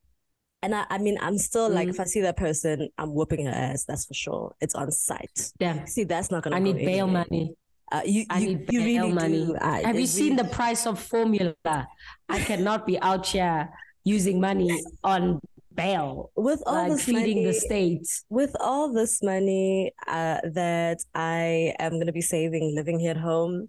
[0.62, 1.90] and I, I mean, I'm still like, Mm.
[1.90, 3.84] if I see that person, I'm whooping her ass.
[3.84, 4.56] That's for sure.
[4.62, 5.52] It's on site.
[5.60, 5.84] Yeah.
[5.84, 6.56] See, that's not gonna.
[6.56, 7.26] I go need bail anywhere.
[7.30, 7.56] money.
[7.92, 9.46] Uh, you, I you, need you bail really money.
[9.48, 9.58] do.
[9.60, 11.54] I, Have you it seen the price of formula?
[11.66, 13.70] I cannot be out here
[14.04, 15.40] using money on
[15.74, 18.08] bail, with all like this feeding money, the state.
[18.30, 23.18] with all this money uh, that I am going to be saving living here at
[23.18, 23.68] home,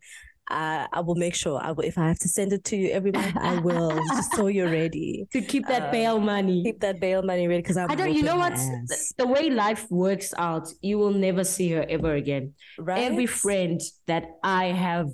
[0.51, 2.91] uh, I will make sure I will, if I have to send it to you
[2.91, 5.27] every month, I will, just so you're ready.
[5.33, 6.63] To keep that Um, bail money.
[6.63, 7.91] Keep that bail money ready because I'm.
[7.91, 8.13] I don't.
[8.13, 8.53] You know what?
[8.55, 12.53] The, the way life works out, you will never see her ever again.
[12.79, 13.03] right?
[13.11, 15.09] Every friend that I have,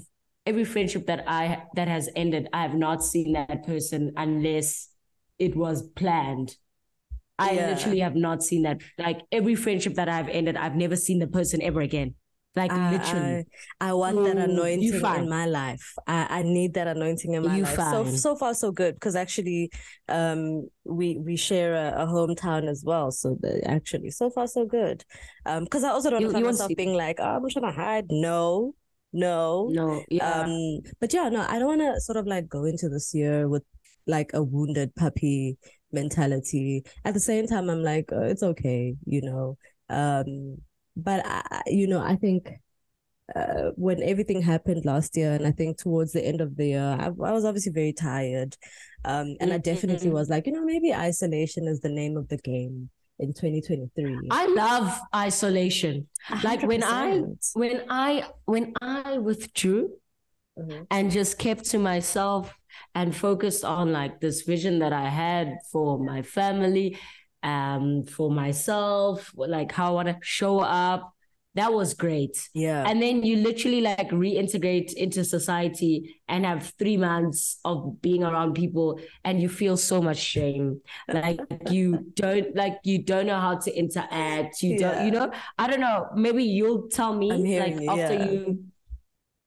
[0.47, 4.89] every friendship that I that has ended, I have not seen that person unless
[5.47, 6.57] it was planned.
[7.39, 7.71] I Yeah.
[7.71, 8.79] literally have not seen that.
[8.99, 12.15] Like every friendship that I've ended, I've never seen the person ever again.
[12.57, 13.47] Like I, literally.
[13.81, 15.95] I, I want that You- you anointing in my life.
[16.07, 17.77] I, I need that anointing in my You life.
[17.77, 18.17] So fine.
[18.27, 19.71] so far so good because actually,
[20.09, 23.13] um, we we share a, a hometown as well.
[23.13, 25.05] So the, actually, so far so good.
[25.47, 27.77] Um, because I also don't You- find myself to- being like, oh, I'm trying to
[27.85, 28.07] hide.
[28.11, 28.75] No,
[29.13, 29.69] no.
[29.71, 30.43] no, yeah.
[30.43, 33.49] Um, but yeah, no, I don't want to sort of like go into this year
[33.49, 33.63] with
[34.11, 35.57] like a wounded puppy
[35.93, 36.85] mentality.
[37.05, 39.57] At the same time, I'm like, oh, it's okay, you know.
[39.89, 40.59] Um,
[40.97, 42.49] but I, you know, I think
[43.35, 46.97] uh, when everything happened last year, and I think towards the end of the year,
[46.99, 48.57] I, I was obviously very tired.
[49.05, 50.13] Um, and I definitely Mhm.
[50.15, 54.29] was like, you know, maybe isolation is the name of the game in 2023.
[54.31, 56.09] I love isolation.
[56.43, 57.23] like when I-
[57.55, 59.97] When I when I withdrew,
[60.59, 60.87] Mhm.
[60.91, 62.53] and just kept to myself
[62.95, 66.99] and focused on like this vision that I had for my family,
[67.43, 71.15] um, for myself, like how I want to show up.
[71.57, 72.49] That was great.
[72.55, 72.89] yeah.
[72.89, 78.55] And then you literally like reintegrate into society and have three months of being around
[78.55, 80.81] people and you feel so much shame.
[81.09, 84.63] Like you don't like you don't know how to interact.
[84.63, 86.07] You don't, you know, I don't know.
[86.15, 88.31] Maybe you'll tell me like you, after yeah.
[88.31, 88.65] you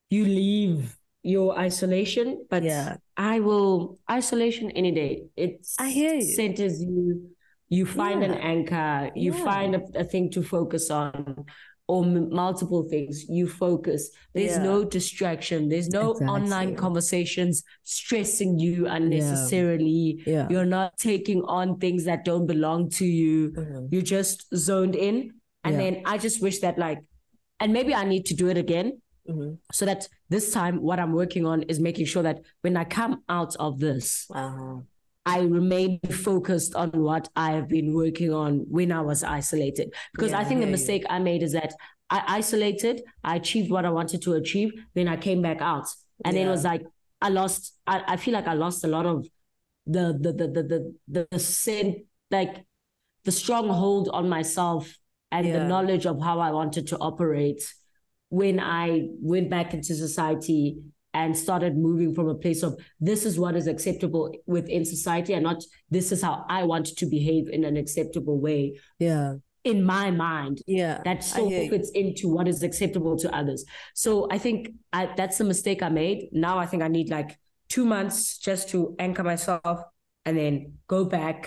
[0.10, 2.98] you leave your isolation, but Yeah.
[3.18, 5.24] I will isolation any day.
[5.38, 6.22] It I hear you.
[6.22, 7.30] centers you.
[7.70, 9.10] You find an anchor.
[9.16, 9.44] You Yeah.
[9.44, 11.46] find a, a thing to focus on,
[11.88, 13.26] or m- multiple things.
[13.30, 14.12] You focus.
[14.34, 14.64] There's Yeah.
[14.64, 15.70] no distraction.
[15.70, 20.22] There's no online conversations stressing you unnecessarily.
[20.28, 20.48] Yeah.
[20.50, 23.52] You're not taking on things that don't belong to you.
[23.52, 23.88] Mhm.
[23.92, 25.32] You're just zoned in.
[25.64, 25.82] And Yeah.
[25.84, 27.00] then I just wish that like,
[27.60, 29.58] and maybe I need to do it again Mhm.
[29.72, 33.24] so that this time what I'm working on is making sure that when I come
[33.30, 34.82] out of this, Uh-huh.
[35.26, 39.94] I remain focused on what I have been working on when I was isolated.
[40.14, 41.74] Because Yeah, I think the mistake I made is that
[42.10, 45.88] I isolated, I achieved what I wanted to achieve, then I came back out.
[46.26, 46.84] And then it was like
[47.22, 49.26] I lost I, I feel like I lost a lot of
[49.86, 52.66] the the the the the the, the sen- like
[53.24, 54.98] the strong hold on myself
[55.32, 57.64] and the knowledge of how I wanted to operate
[58.42, 58.86] when I
[59.22, 60.78] went back into society
[61.14, 65.44] and started moving from a place of this is what is acceptable within society and
[65.44, 65.60] not
[65.92, 68.62] this is how I want to behave in an acceptable way
[68.98, 69.36] Yeah.
[69.64, 71.02] in my mind Yeah.
[71.06, 71.70] that still hear you.
[71.70, 73.64] fits into what is acceptable to others.
[73.94, 74.60] So I think
[74.92, 76.30] I, that's the mistake I made.
[76.32, 77.38] Now I think I need like
[77.70, 79.78] two months just to anchor myself
[80.26, 80.54] and then
[80.88, 81.40] go back,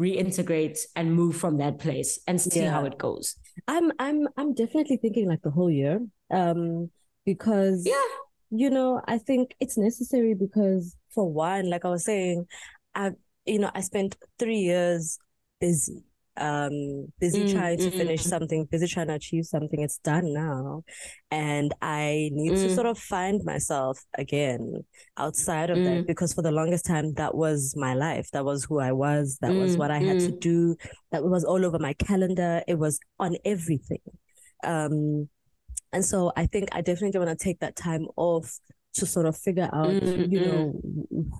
[0.00, 2.70] reintegrate, and move from that place and see Yeah.
[2.70, 3.36] how it goes.
[3.66, 6.00] I'm I'm I'm definitely thinking like the whole year.
[6.30, 6.90] Um
[7.24, 8.02] because Yeah.
[8.50, 12.46] you know, I think it's necessary because for one, like I was saying,
[12.94, 13.12] I
[13.46, 15.18] you know, I spent three years
[15.60, 16.04] busy.
[16.38, 18.28] Um busy Mm, trying to mm, finish mm.
[18.28, 19.80] something, busy trying to achieve something.
[19.80, 20.84] It's done now.
[21.30, 22.74] And I need to Mm.
[22.74, 24.84] sort of find myself again
[25.16, 25.84] outside of Mm.
[25.84, 28.30] that because for the longest time that was my life.
[28.32, 29.38] That was who I was.
[29.40, 30.40] That was Mm, what I had to mm.
[30.40, 30.76] do.
[31.12, 32.62] That was all over my calendar.
[32.68, 34.00] It was on everything.
[34.64, 35.28] Um,
[35.92, 38.58] and so I think I definitely want to take that time off
[38.94, 40.42] to sort of figure out, Mm, you mm.
[40.42, 40.80] know,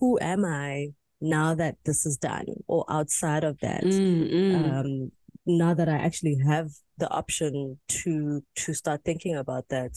[0.01, 0.89] who am I
[1.21, 4.55] now that this is done, or outside of that, Mm, mm.
[4.81, 5.13] um,
[5.47, 9.93] now that I actually have the option to to start thinking about that.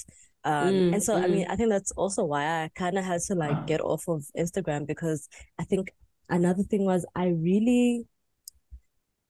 [0.46, 1.32] Um, Mm, and so I mm.
[1.32, 4.24] mean, I think that's also why I kind of had to like get off of
[4.38, 5.28] Instagram because
[5.60, 5.92] I think
[6.30, 8.06] another thing was I really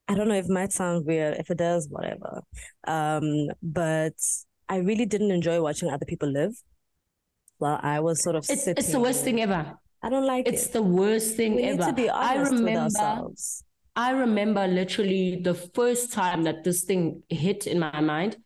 [0.08, 1.38] I don't know if it might sound weird.
[1.38, 2.42] If it does, whatever.
[2.88, 4.14] Um, but
[4.68, 6.54] I really didn't enjoy watching other people live
[7.60, 8.76] while I was sort of It's sitting.
[8.84, 9.78] it's the worst thing ever.
[10.02, 10.54] I don't like it.
[10.54, 10.74] It's it.
[10.74, 11.78] the worst thing We ever.
[11.78, 13.64] need to be I honest with remember ourselves.
[13.96, 18.38] I remember literally the first time that this thing hit in my mind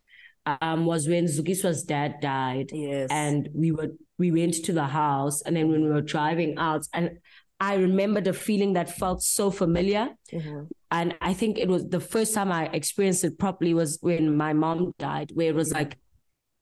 [0.46, 2.72] um, was when Zukiswa's dad died.
[2.74, 3.10] Yes.
[3.12, 3.89] and we were
[4.20, 7.18] we went to the house and then when we were driving out and
[7.60, 10.70] i remember the feeling that felt so familiar Mhm.
[10.92, 14.54] and i think it was the first time i experienced it properly was when my
[14.54, 15.98] mom died where it was like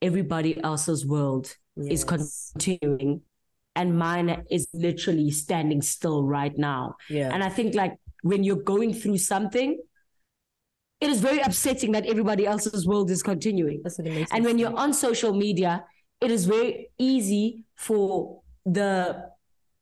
[0.02, 3.22] everybody else's world is continuing
[3.76, 7.30] and mine is literally standing still right now Yeah.
[7.34, 9.80] and i think like when you're going through something,
[11.00, 13.82] it is very upsetting that everybody else's world is continuing.
[13.84, 15.84] That's what it makes And when you're on social media,
[16.22, 19.26] it is very easy for the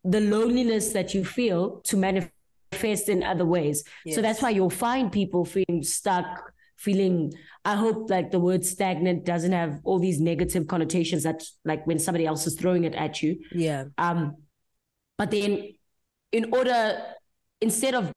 [0.05, 3.83] the loneliness that you feel to manifest in other ways.
[4.13, 7.33] So that's why you'll find people feeling stuck, feeling
[7.65, 11.99] I hope like the word stagnant doesn't have all these negative connotations that like when
[11.99, 13.37] somebody else is throwing it at you.
[13.53, 14.37] yeah, Um,
[15.17, 15.73] but then,
[16.31, 17.01] in order,
[17.59, 18.11] instead of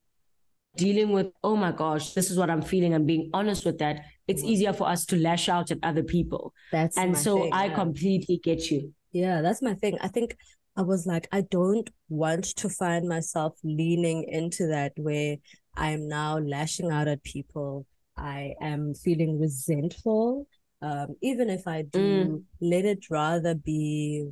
[0.77, 4.05] dealing with, oh my gosh, this is what I'm feeling, and being honest with that,
[4.29, 6.55] it's easier for us to lash out at other people.
[6.71, 7.75] that's and so thing, I yeah.
[7.75, 8.95] completely get you.
[9.11, 9.99] Yeah, that's my thing.
[10.01, 10.37] I think
[10.77, 15.37] I was like, I don't want to find myself leaning into that where
[15.77, 17.87] I'm now lashing out at people.
[18.17, 20.47] I am feeling resentful.
[20.81, 24.29] Um, even if I do, let it rather be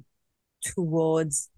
[0.64, 1.48] towards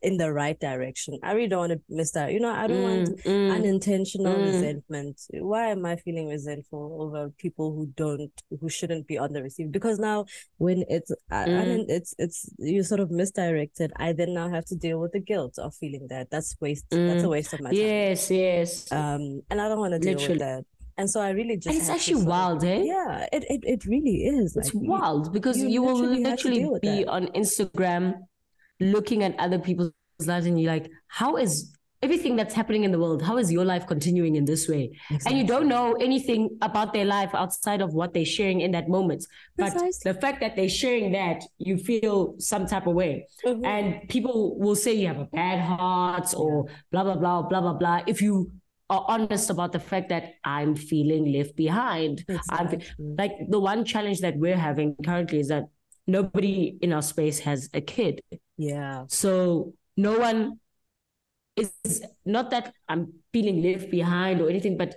[0.00, 1.18] in the right direction.
[1.24, 2.32] I really don't want to miss that.
[2.32, 3.52] You know, I don't want Mm, mm.
[3.52, 4.44] unintentional Mm.
[4.46, 5.20] resentment.
[5.32, 9.72] Why am I feeling resentful over people who don't, who shouldn't be on the receive?
[9.72, 10.26] Because now,
[10.58, 11.58] when it's, I, Mm.
[11.64, 13.92] unin- it's, it's you sort of misdirected.
[13.96, 16.30] I then now have to deal with the guilt of feeling that.
[16.30, 16.86] That's waste.
[16.90, 17.30] That's a Mm.
[17.30, 17.78] waste of my time.
[17.78, 18.90] yes, yes.
[18.92, 20.34] Um, and I don't want to deal Literally.
[20.34, 20.64] with that.
[20.98, 21.68] And so I really just.
[21.68, 22.82] and it's actually wild, eh?
[22.84, 24.56] Yeah, it, it it really is.
[24.56, 26.24] It's Like, wild because you you, will literally
[26.64, 27.08] literally be that.
[27.08, 28.14] on Instagram
[28.80, 29.92] looking at other people's
[30.26, 33.64] lives and you're like, how is everything that's happening in the world, how is your
[33.64, 34.84] life continuing in this way?
[35.26, 38.88] And you don't know anything about their life outside of what they're sharing in that
[38.88, 39.24] moment.
[39.56, 40.12] But Precisely.
[40.12, 43.26] the fact that they're sharing that, you feel some type of way.
[43.44, 43.66] Mhm.
[43.66, 47.74] And people will say you have a bad heart or blah, blah, blah, blah, blah,
[47.74, 48.00] blah.
[48.06, 48.52] If you
[48.90, 52.24] honest about the fact that I'm feeling left behind.
[52.50, 55.64] I'm like the one challenge that we're having currently is that
[56.06, 58.22] nobody in our space has a kid.
[58.56, 59.04] Yeah.
[59.08, 60.58] So no one
[61.56, 61.70] is
[62.24, 64.96] not that I'm feeling left behind or anything, but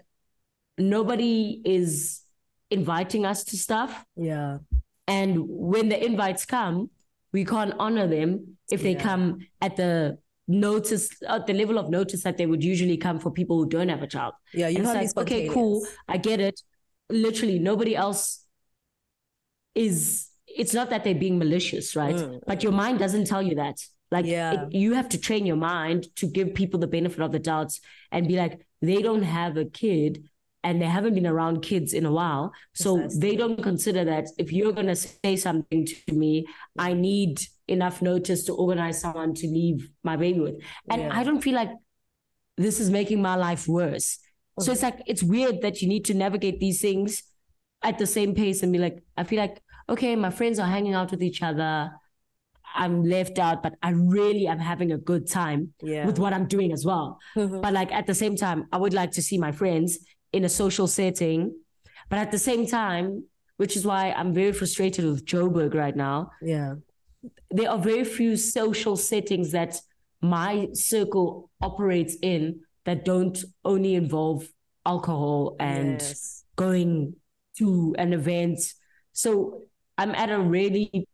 [0.77, 2.21] nobody is
[2.69, 4.06] inviting us to stuff.
[4.15, 4.60] Yeah.
[5.08, 6.89] And when the invites come,
[7.34, 9.04] we can't honor them if they Yeah.
[9.04, 13.32] come at the notice at the level of notice that they would usually come for
[13.32, 14.34] people who don't have a child.
[14.54, 14.67] Yeah.
[14.67, 15.86] You like, okay, cool.
[16.08, 16.62] I get it.
[17.10, 18.45] Literally, nobody else
[19.75, 20.27] is.
[20.47, 22.15] It's not that they're being malicious, right?
[22.15, 23.77] Mm, But your mind doesn't tell you that.
[24.12, 24.65] Like, Yeah.
[24.65, 27.80] it, you have to train your mind to give people the benefit of the doubts
[28.12, 30.25] and be like, they don't have a kid
[30.63, 32.54] and they haven't been around kids in a while.
[32.74, 33.19] So Precisely.
[33.30, 36.45] they don't consider that if you're going to say something to me,
[36.78, 40.56] I need enough notice to organize someone to leave my baby with.
[40.89, 41.10] And Yeah.
[41.19, 41.71] I don't feel like
[42.58, 44.19] this is making my life worse.
[44.60, 47.24] So it's like, it's weird that you need to navigate these things
[47.84, 50.93] at the same pace and be like, I feel like, okay, my friends are hanging
[50.93, 51.89] out with each other.
[52.76, 56.06] I'm left out, but I really am having a good time Yeah.
[56.06, 57.17] with what I'm doing as well.
[57.36, 57.62] Mhm.
[57.63, 59.97] But like at the same time, I would like to see my friends
[60.34, 61.56] in a social setting.
[62.10, 63.26] But at the same time,
[63.58, 66.76] which is why I'm very frustrated with Joburg right now, Yeah.
[67.52, 69.80] there are very few social settings that
[70.22, 74.48] my circle operates in that don't only involve
[74.86, 76.44] alcohol and Yes.
[76.56, 77.15] going
[77.58, 78.60] to an event.
[79.13, 79.63] So
[79.98, 81.08] I'm at a really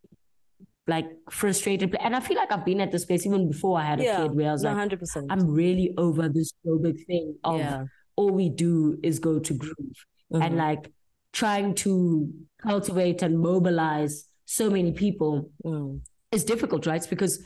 [0.87, 2.01] like frustrated place.
[2.05, 4.17] and I feel like I've been at this place even before I had a Yeah.
[4.23, 5.25] kid where I was like, hundred percent.
[5.29, 7.85] I'm really over this Joburg thing of Yeah.
[8.17, 9.97] All we do is go to groove
[10.31, 10.57] and Mhm.
[10.57, 10.91] like
[11.31, 12.29] trying to
[12.61, 16.01] cultivate and mobilize so many people Mm.
[16.31, 16.97] is difficult, right?
[16.97, 17.43] It's because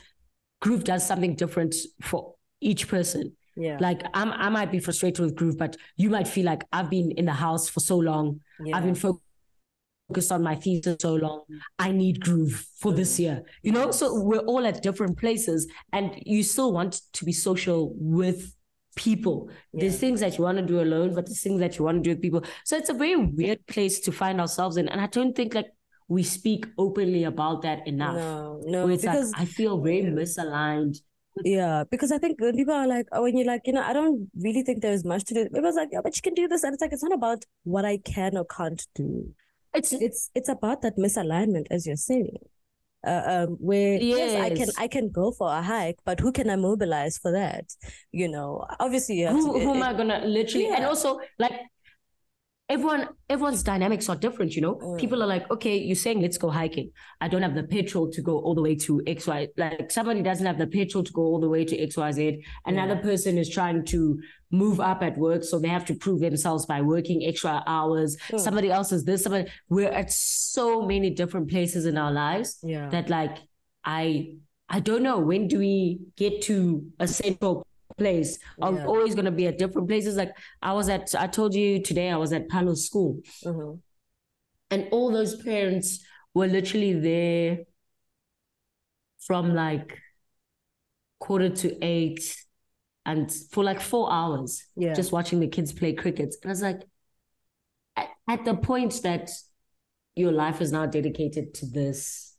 [0.60, 3.36] groove does something different for each person.
[3.56, 3.76] Yeah.
[3.80, 7.10] Like I'm, I might be frustrated with groove, but you might feel like I've been
[7.12, 8.40] in the house for so long.
[8.64, 8.76] yeah.
[8.76, 11.42] I've been focused on my thesis so long.
[11.78, 13.90] I need groove for this year, you know?
[13.90, 18.54] So we're all at different places and you still want to be social with
[18.96, 19.50] people.
[19.72, 22.02] There's things that you want to do alone, but there's things that you want to
[22.02, 22.44] do with people.
[22.64, 24.88] So it's a very weird place to find ourselves in.
[24.88, 25.70] And I don't think like
[26.08, 28.16] we speak openly about that enough.
[28.16, 30.98] No, no, it's because like I feel very misaligned.
[31.44, 33.92] yeah, because I think when people are like, oh, when you're like, you know, I
[33.94, 35.48] don't really think there's much to do.
[35.48, 37.84] People's like, yeah, but you can do this, and it's like it's not about what
[37.84, 39.34] I can or can't do.
[39.74, 42.36] It's It's it's about that misalignment, as you're saying.
[43.04, 46.48] Uh, um, where yes, I can I can go for a hike, but who can
[46.48, 47.64] I mobilize for that?
[48.12, 49.64] You know, obviously you have who, to.
[49.64, 51.52] who am I gonna literally and also like
[52.68, 54.76] everyone everyone's dynamics are different, you know.
[54.76, 54.98] Mm.
[54.98, 56.90] People are like, okay, you're saying let's go hiking.
[57.20, 59.48] I don't have the petrol to go all the way to XY.
[59.56, 62.42] Like somebody doesn't have the petrol to go all the way to XYZ.
[62.66, 64.20] Another person is trying to
[64.50, 68.16] move up at work, so they have to prove themselves by working extra hours.
[68.30, 68.40] Mm.
[68.40, 72.88] Somebody else is this, somebody we're at so many different places in our lives yeah.
[72.90, 73.38] that like
[73.84, 74.34] I
[74.68, 78.38] I don't know when do we get to a central place.
[78.60, 78.86] I'm Yeah.
[78.86, 80.16] always gonna be at different places.
[80.16, 83.80] Like I was at, I told you today, I was at Palo's school, Mhm.
[84.70, 87.64] and all those parents were literally there
[89.18, 89.98] from like
[91.18, 92.36] quarter to eight,
[93.06, 94.94] and for like four hours, Yeah.
[94.94, 96.34] just watching the kids play cricket.
[96.42, 96.82] And I was like,
[97.96, 99.30] at, at the point that
[100.16, 102.36] your life is now dedicated to this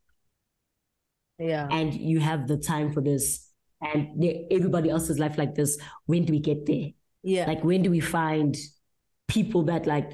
[1.39, 1.67] yeah.
[1.71, 3.49] and you have the time for this
[3.93, 6.89] and everybody else's life like this when do we get there
[7.23, 7.45] Yeah.
[7.47, 8.55] like when do we find
[9.27, 10.11] people that like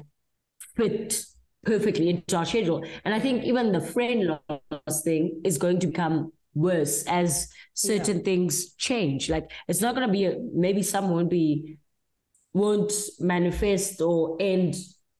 [0.76, 1.22] fit
[1.64, 5.86] perfectly into our schedule and i think even the friend loss thing is going to
[5.88, 11.10] become worse as certain things change like it's not going to be a, maybe some
[11.10, 11.78] won't be
[12.54, 14.74] won't manifest or end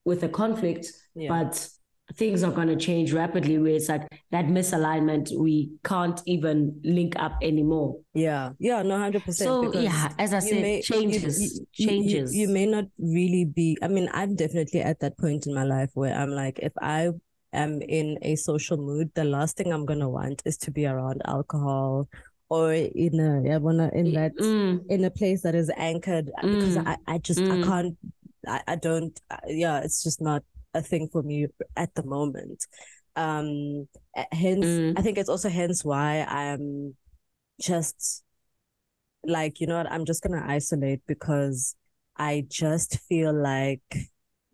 [0.04, 1.28] with a conflict Yeah.
[1.28, 1.68] but
[2.14, 7.14] things are going to change rapidly where it's like that misalignment we can't even link
[7.18, 9.48] up anymore Yeah, yeah, no, hundred percent.
[9.48, 13.78] so yeah as i said may- changes you- you- changes You, may not really be.
[13.82, 17.10] I mean, I'm definitely at that point in my life where I'm like, if I
[17.52, 21.22] am in a social mood, the last thing I'm gonna want is to be around
[21.24, 22.08] alcohol
[22.48, 26.76] or in a yeah, wanna in that Mm, in a place that is anchored because
[26.76, 26.86] Mm.
[26.86, 27.64] I, I just I Mm.
[27.64, 27.96] can't
[28.46, 30.42] I, I don't yeah it's just not
[30.74, 32.66] a thing for me at the moment
[33.16, 33.88] um
[34.32, 34.98] hence Mm.
[34.98, 36.96] I think it's also hence why I'm
[37.60, 38.22] just
[39.24, 41.74] like you know what I'm just gonna isolate because
[42.16, 43.82] I just feel like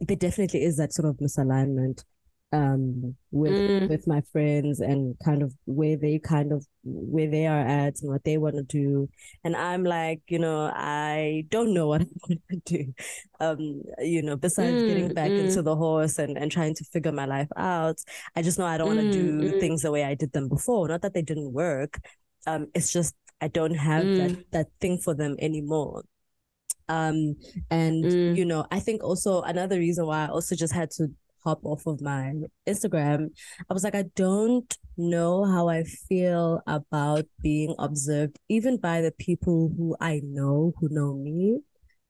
[0.00, 2.04] there definitely is that sort of misalignment
[2.52, 3.88] um with Mm.
[3.88, 8.10] with my friends and kind of where they kind of where they are at and
[8.10, 9.08] what they want to do
[9.44, 12.94] and i'm like you know i don't know what i want to do
[13.40, 15.38] um you know besides getting Mm, back mm.
[15.38, 17.98] into the horse and and trying to figure my life out
[18.36, 19.58] i just know i don't want to Mm, do mm.
[19.58, 22.00] things the way i did them before not that they didn't work
[22.46, 24.44] um it's just i don't have that Mm.
[24.52, 26.04] that thing for them anymore
[26.88, 27.34] um
[27.70, 31.08] and you know i think also another reason why i also just had to
[31.46, 32.34] hop off of my
[32.68, 33.20] instagram
[33.70, 39.12] i was like i don't know how i feel about being observed even by the
[39.26, 41.60] people who i know who know me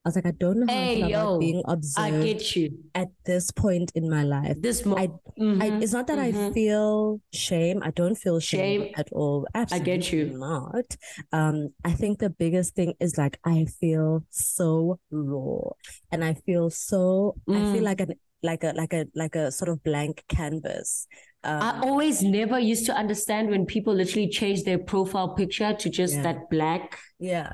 [0.04, 2.22] i was like i don't know how i Hey, feel about yo, being i observed
[2.26, 5.20] get you at this point in my life this moment, I-
[5.64, 6.54] I, Mhm, it's not that I mhm.
[6.54, 7.82] feel shame.
[7.82, 8.94] I don't feel shame, Shame.
[8.96, 9.46] at all.
[9.54, 10.24] Absolutely get you.
[10.46, 10.88] not.
[11.32, 15.72] Um, I think the biggest thing is like I feel so raw,
[16.12, 17.36] and I feel so.
[17.50, 17.88] I feel Mm.
[17.90, 21.06] like an like a like a like a sort of blank canvas.
[21.44, 25.90] Um, I always never used to understand when people literally change their profile picture to
[25.90, 26.22] just Yeah.
[26.22, 26.98] that black.
[27.18, 27.52] yeah,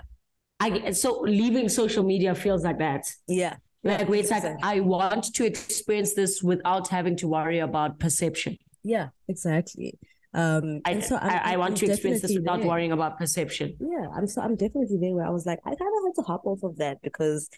[0.61, 3.05] I so leaving social media feels like that.
[3.27, 4.59] yeah, Like where it's like 100%.
[4.62, 8.57] I want to experience this without having to worry about perception.
[8.83, 9.99] yeah, exactly.
[10.35, 12.68] Um, I and so I'm, I, I I'm- want to experience this without there.
[12.68, 13.77] worrying about perception.
[13.79, 16.23] Yeah, I'm so I'm definitely there where I was like, I kind of had to
[16.23, 17.51] hop off of that because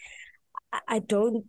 [0.73, 1.45] I, I don't,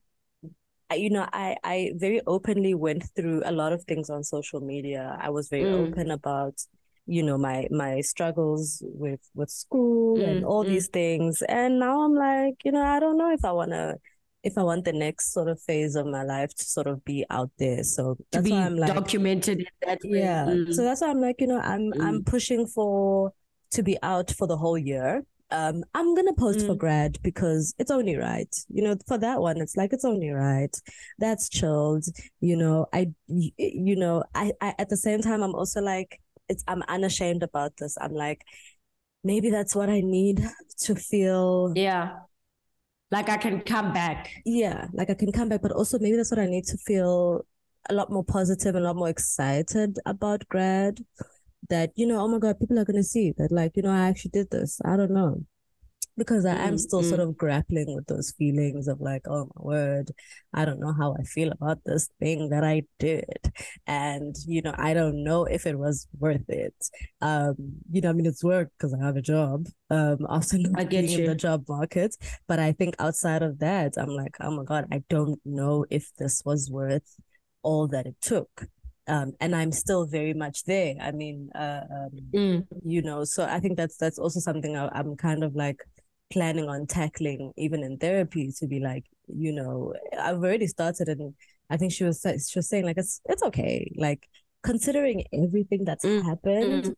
[0.94, 5.18] you know, I I very openly went through a lot of things on social media.
[5.20, 5.74] I was very Mm.
[5.74, 6.60] open about,
[7.08, 10.68] you know, my my struggles with with school and Mm, all mm.
[10.68, 13.96] these things, and now I'm like, you know, I don't know if I wanna.
[14.44, 17.26] If I want the next sort of phase of my life to sort of be
[17.32, 20.20] out there, so To that's be why I'm like, documented in that way.
[20.20, 20.46] yeah.
[20.46, 20.72] Mm.
[20.72, 23.32] So that's why I'm like, you know, I'm I'm pushing for
[23.72, 25.24] to be out for the whole year.
[25.52, 26.80] Um, I'm gonna post for Mm.
[26.80, 28.54] grad because it's only right.
[28.70, 30.76] You know, for that one, it's like it's only right.
[31.20, 32.06] That's chilled.
[32.40, 36.64] You know, I, you know, I, I at the same time, I'm also like, it's
[36.68, 37.98] I'm unashamed about this.
[38.02, 38.44] I'm like,
[39.24, 40.44] maybe that's what I need
[40.82, 41.74] to feel.
[41.76, 42.20] yeah.
[43.12, 44.32] Like I can come back.
[44.46, 47.46] Yeah, like I can come back, but also maybe that's what I need to feel
[47.88, 51.00] a lot more positive and a lot more excited about grad.
[51.70, 54.08] That, you know, oh my God, people are gonna see that, like, you know, I
[54.08, 54.80] actually did this.
[54.86, 55.44] I don't know.
[56.18, 60.12] Because I am still sort of grappling with those feelings of like, oh my word,
[60.54, 63.52] I don't know how I feel about this thing that I did.
[63.86, 66.74] And, you know, I don't know if it was worth it.
[67.20, 67.56] Um,
[67.92, 69.68] you know, I mean, it's work because I have a job.
[69.90, 71.28] Um, also I get being in you.
[71.28, 72.16] the job market.
[72.48, 76.12] But I think outside of that, I'm like, oh my God, I don't know if
[76.18, 77.14] this was worth
[77.62, 78.68] all that it took.
[79.08, 80.96] Um, and I'm still very much there.
[81.00, 82.68] I mean, uh, um, Mm.
[82.84, 85.84] you know, so I think that's that's also something I, I'm kind of like
[86.32, 91.36] planning on tackling even in therapy to be like, you know, I've already started and
[91.70, 93.92] I think she was she was saying like it's it's okay.
[93.96, 94.28] Like
[94.64, 96.90] considering everything that's Mm, happened,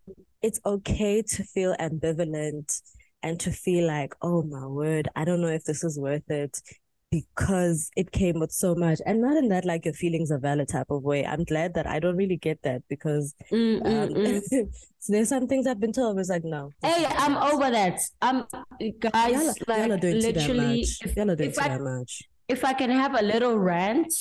[0.42, 2.82] it's okay to feel ambivalent
[3.24, 6.62] and to feel like, oh my word, I don't know if this is worth it.
[7.12, 10.68] Because it came with so much and not in that like your feelings are valid
[10.68, 14.42] type of way i'm glad that i don't really get that because Mm, um, mm,
[14.52, 14.68] mm.
[15.00, 18.00] so there's some things i've been told was like no Hey, I'm over that.
[18.22, 18.44] I'm
[19.00, 19.32] guys.
[19.32, 21.78] y'all, like y'all are doing too damn literally, much if, y'all are doing too I-
[21.78, 24.12] much if I can have a little rant,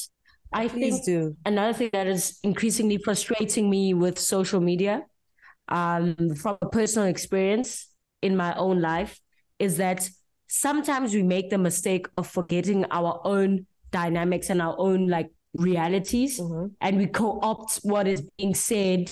[0.52, 5.02] I please think do another thing that is increasingly frustrating me with social media,
[5.68, 7.88] um, from a personal experience
[8.22, 9.20] in my own life,
[9.60, 10.08] is that
[10.48, 16.38] sometimes we make the mistake of forgetting our own dynamics and our own like realities,
[16.40, 16.72] Mhm.
[16.80, 19.10] and we co-opt what is being said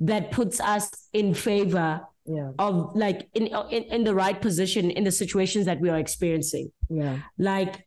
[0.00, 5.04] that puts us in favor yeah of like in, in in the right position in
[5.04, 7.86] the situations that we are experiencing yeah like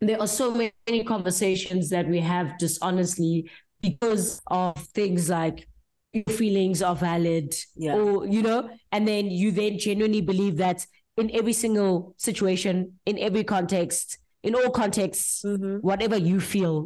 [0.00, 5.66] there are so many conversations that we have dishonestly because of things like
[6.12, 7.94] your feelings are valid Yeah.
[7.96, 10.86] or you know and then you then genuinely believe that
[11.18, 12.74] in every single situation
[13.10, 15.80] in every context in all contexts Mhm.
[15.90, 16.76] whatever you feel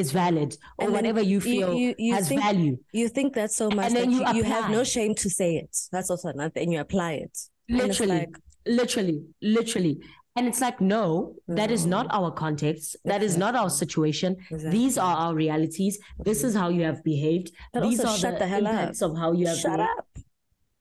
[0.00, 2.74] is valid or And whatever you you- feel you- you has think- value.
[3.00, 5.50] you think that so much And then you you, you have no shame to say
[5.62, 5.72] it.
[5.92, 7.34] That's also another and you apply it.
[7.68, 8.36] Literally like-
[8.66, 9.18] literally
[9.58, 9.94] literally.
[10.36, 12.86] And it's like no that is not our context.
[13.04, 13.84] That is not our Exactly.
[13.88, 14.30] situation.
[14.78, 15.94] These are our realities.
[16.28, 17.50] This is how you have behaved.
[17.74, 18.72] But these are shut the, the hell up.
[18.72, 19.98] impacts of how you have shut behaved.
[19.98, 20.06] up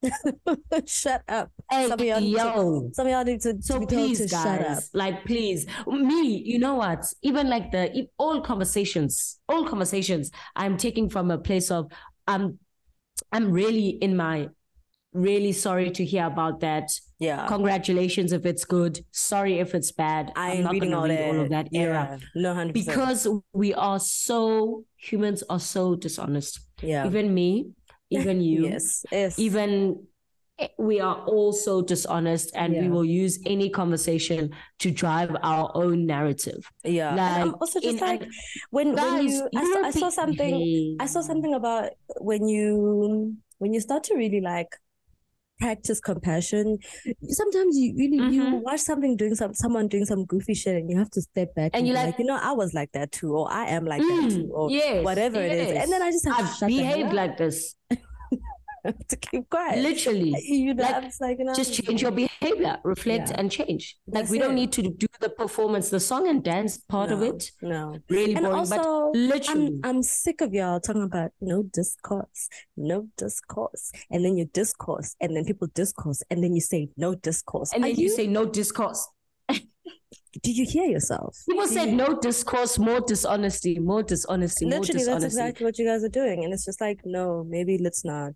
[0.86, 1.52] shut up.
[1.70, 4.20] Hey Some of y'all need to- some of y'all need to, to so told please
[4.20, 4.84] to guys shut up.
[4.94, 5.66] like please.
[5.88, 7.06] Me you know what?
[7.22, 11.92] Even like the all conversations all conversations i'm taking from a place of
[12.28, 12.58] i'm
[13.32, 14.48] i'm really in my
[15.14, 16.90] really sorry to hear about that.
[17.20, 17.48] Yeah.
[17.48, 19.04] Congratulations if it's good.
[19.12, 20.32] Sorry if it's bad.
[20.36, 21.20] I i'm not reading going all to that.
[21.20, 22.20] read all of that era.
[22.36, 22.96] no, hundred percent.
[22.98, 26.60] because we are so humans are so dishonest.
[26.82, 27.06] Yeah.
[27.08, 27.72] even me
[28.10, 29.06] even you Yes.
[29.12, 29.40] Yes.
[29.40, 30.06] even
[30.78, 36.06] we are all so dishonest and we will use any conversation to drive our own
[36.06, 37.12] narrative Yeah.
[37.12, 38.28] and I'm like, also just in- like
[38.70, 43.74] when when you I saw, I saw something I saw something about when you when
[43.74, 44.76] you start to really like
[45.60, 46.78] practice compassion
[47.28, 48.62] sometimes you you Mhm.
[48.64, 51.72] watch something doing some someone doing some goofy shit and you have to step back
[51.74, 53.86] And and, you're like- like, you know I was like that too or I am
[53.86, 55.72] like that Mm, too or yes, whatever it is.
[55.84, 57.76] And then I just have to I've shut the hell behaved like this
[59.10, 59.80] to keep quiet.
[59.84, 60.34] Literally.
[60.50, 63.36] You know Like, just like you know just change your behavior reflect Yeah.
[63.40, 63.98] and change.
[64.08, 64.62] Like That's we don't it.
[64.62, 67.52] need to do the performance the song and dance part of it.
[67.62, 67.98] no.
[68.10, 69.80] Really and boring also but literally.
[69.84, 75.16] I'm I'm sick of y'all talking about no discourse, no discourse, and then you discourse,
[75.22, 77.72] and then people discourse, and then you say no discourse.
[77.74, 79.08] and Are then you, say no discourse
[80.44, 84.80] "Do you hear yourself?" people Do said you- no discourse more dishonesty more dishonesty more
[84.80, 88.04] Literally, that's exactly what you guys are doing, and it's just like, no, maybe let's
[88.06, 88.34] not.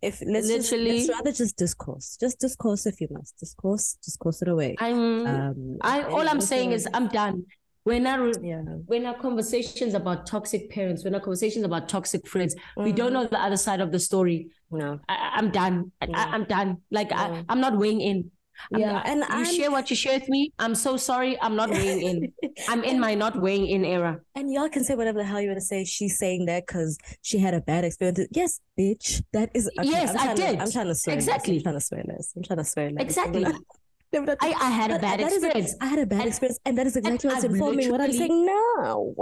[0.00, 0.98] If let's just, Literally.
[0.98, 4.76] let's rather just discourse, just discourse if you must discourse, discourse it away.
[4.78, 7.44] i'm Um, I all I'm saying is I'm done.
[7.84, 12.54] When re- yeah, when our conversations about toxic parents, when our conversations about toxic friends,
[12.76, 13.14] we don't Mhm.
[13.14, 14.38] know the other side of the story.
[14.70, 15.90] no, I, I'm done.
[16.00, 16.70] I, I'm done.
[16.92, 17.22] Like Yeah.
[17.24, 18.30] I, I'm not weighing in.
[18.72, 20.52] I'm yeah, and you I'm share what you share with me.
[20.58, 21.40] I'm so sorry.
[21.40, 22.32] I'm not weighing in.
[22.68, 24.20] I'm in my not weighing in era.
[24.34, 25.84] And y'all can say whatever the hell you want to say.
[25.84, 28.20] She's saying that because she had a bad experience.
[28.32, 29.22] Yes, bitch.
[29.32, 30.60] That is okay, Yes, I'm I trying to- did.
[30.60, 31.14] I'm trying to swear.
[31.16, 31.56] Exactly.
[31.56, 32.32] I'm trying to swear less.
[32.36, 33.02] I'm trying to swear less.
[33.04, 33.46] Exactly.
[34.14, 35.74] I, I had a bad that a- experience.
[35.80, 38.44] I had a bad And- experience, and that is exactly what's informing what I'm saying
[38.46, 39.14] now.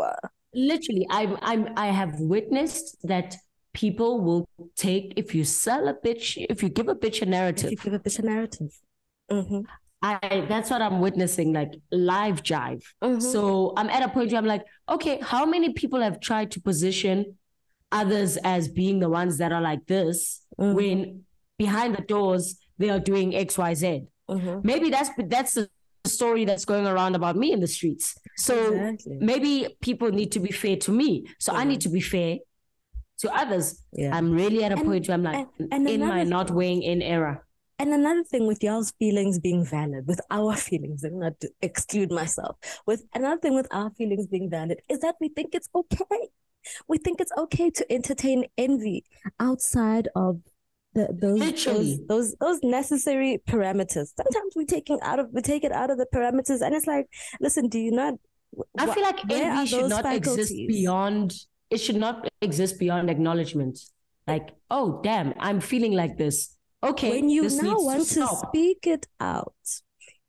[0.53, 3.37] Literally, I'm I'm I have witnessed that
[3.73, 7.67] people will take if you sell a bitch, if you give a bitch a narrative.
[7.73, 8.73] If you give a bitch a narrative.
[9.31, 9.61] Mm-hmm.
[10.03, 12.83] I that's what I'm witnessing, like live jive.
[13.03, 13.21] Mm-hmm.
[13.21, 16.61] So I'm at a point where I'm like, okay, how many people have tried to
[16.61, 17.37] position
[17.93, 20.75] others as being the ones that are like this Mhm.
[20.75, 21.25] when
[21.59, 24.05] behind the doors they are doing X, Y, Z?
[24.31, 24.61] Mm-hmm.
[24.65, 25.69] Maybe that's that's the
[26.07, 28.17] story that's going around about me in the streets.
[28.39, 29.19] So exactly.
[29.21, 31.27] maybe people need to be fair to me.
[31.39, 32.39] So I need to be fair
[33.19, 33.83] to others.
[33.93, 34.17] Yeah.
[34.17, 36.83] I'm really at a And- point where I'm like and- and in my not weighing
[36.83, 37.43] in era.
[37.81, 42.13] And another thing with y'all's feelings being valid, with our feelings, and not to exclude
[42.13, 46.29] myself, with another thing with our feelings being valid is that we think it's okay.
[46.89, 49.05] We think it's okay to entertain envy
[49.41, 50.43] outside of
[50.93, 54.09] the, those, those those those necessary parameters.
[54.15, 57.07] Sometimes we taking out of we take it out of the parameters, and it's like,
[57.41, 58.15] listen, do you not?
[58.77, 61.35] I wh- feel like envy should not exist beyond
[61.71, 63.79] it should not exist beyond acknowledgement.
[64.27, 66.57] Like, oh damn, I'm feeling like this.
[66.83, 67.11] Okay.
[67.11, 68.49] when you now want to stop.
[68.49, 69.55] speak it out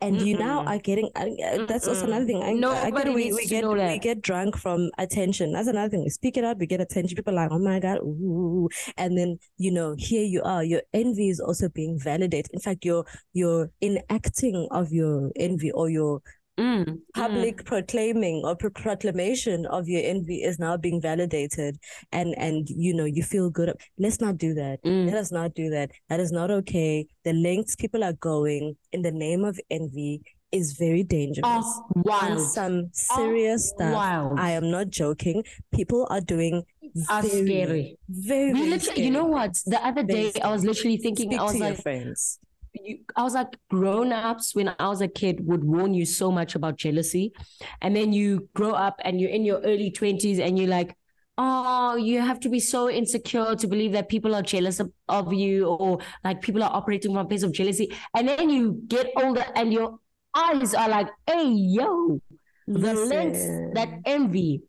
[0.02, 2.08] and you now are getting uh, that's also Mm-mm.
[2.08, 5.54] another thing I, I Nobody get we, we to get we get drunk from attention
[5.54, 7.80] that's another thing we speak it out we get attention people are like oh my
[7.80, 8.68] god ooh.
[8.98, 12.84] and then you know here you are your envy is also being validated in fact
[12.84, 16.22] your your enacting of your envy or your
[16.60, 16.98] Mm, mm.
[17.16, 21.78] public proclaiming or pro- proclamation of your envy is now being validated
[22.12, 25.06] and and you know you feel good let's not do that Mm.
[25.06, 29.02] let us not do that that is not okay the lengths people are going in
[29.02, 30.22] the name of envy
[30.52, 32.42] is very dangerous Oh, wild.
[32.42, 34.38] some serious stuff Wild.
[34.38, 35.44] i am not joking
[35.74, 36.64] people are doing
[37.10, 37.98] Are very, scary.
[38.10, 39.54] very, very literally, you know what?
[39.66, 42.38] The other day, I was literally thinking, Speak I was to your friends
[42.74, 46.32] you, I was like, grown ups when I was a kid would warn you so
[46.32, 47.34] much about jealousy.
[47.82, 50.96] And then you grow up and you're in your early 20s and you're like,
[51.38, 55.34] oh, you have to be so insecure to believe that people are jealous of, of
[55.34, 57.92] you or like people are operating from a place of jealousy.
[58.16, 60.00] And then you get older and your
[60.36, 62.20] eyes are like, hey, yo,
[62.68, 64.62] the lengths that envy,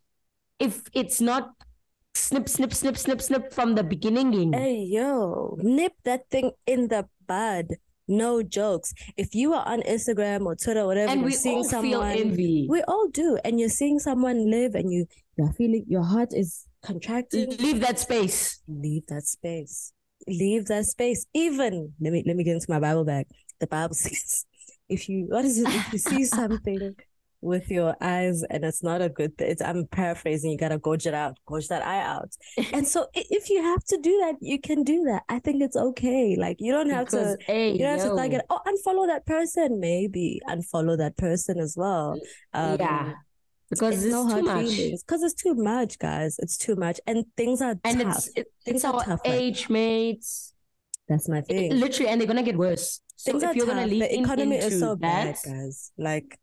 [0.58, 1.50] if it's not
[2.14, 4.52] snip, snip, snip, snip, snip from the beginning.
[4.52, 7.76] Hey yo, nip that thing in the bud.
[8.08, 8.92] No jokes.
[9.16, 12.14] If you are on Instagram or Twitter, or whatever, and you're we seeing all someone,
[12.14, 12.66] feel envy.
[12.68, 16.66] we all do, and you're seeing someone live, and you you're feeling your heart is
[16.82, 17.50] contracting.
[17.58, 18.60] Leave that space.
[18.68, 19.92] Leave that space.
[20.28, 21.26] Leave that space.
[21.34, 23.26] Even let me let me get into my Bible bag.
[23.60, 24.46] The Bible says,
[24.88, 25.68] if you what is it?
[25.68, 26.96] If you see something
[27.42, 30.52] with your eyes and it's not a good thing, I'm paraphrasing.
[30.52, 32.30] You gotta gouge it out, gouge that eye out.
[32.72, 35.24] And so if you have to do that, you can do that.
[35.28, 36.36] I think it's okay.
[36.38, 37.44] Like you don't have Because, to.
[37.44, 38.16] hey, You don't have to yo.
[38.16, 38.42] target.
[38.48, 39.80] Oh, unfollow that person.
[39.80, 42.18] Maybe unfollow that person as well.
[42.54, 43.12] Um, yeah.
[43.70, 44.66] Because it's no too much.
[45.06, 46.36] because it's too much, guys.
[46.38, 48.16] It's too much, and things are And tough.
[48.18, 50.52] it's it, Things it's are our tough age mates.
[51.08, 51.80] That's my thing.
[51.80, 53.00] Literally, and they're gonna get worse.
[53.16, 53.76] So things if are you're tough.
[53.76, 55.90] gonna lean the economy is so that, bad, guys.
[55.96, 56.38] Like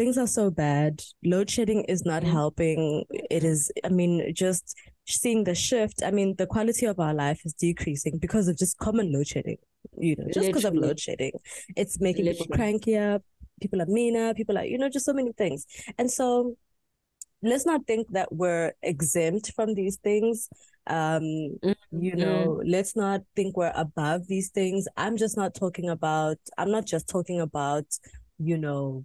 [0.00, 1.02] things are so bad.
[1.22, 2.32] Load shedding is not Mhm.
[2.32, 3.04] helping.
[3.10, 3.70] It is.
[3.84, 4.74] I mean, just
[5.06, 6.02] seeing the shift.
[6.02, 9.58] I mean, the quality of our life is decreasing because of just common load shedding.
[9.98, 11.32] You know, just because of load shedding,
[11.76, 13.20] it's making people crankier.
[13.60, 14.32] People are meaner.
[14.32, 15.66] People are, you know, just so many things.
[15.98, 16.56] And so,
[17.42, 20.48] let's not think that we're exempt from these things.
[20.86, 21.58] Um,
[21.92, 22.18] you Mhm.
[22.24, 26.86] know let's not think we're above these things i'm just not talking about i'm not
[26.86, 27.84] just talking about
[28.38, 29.04] you know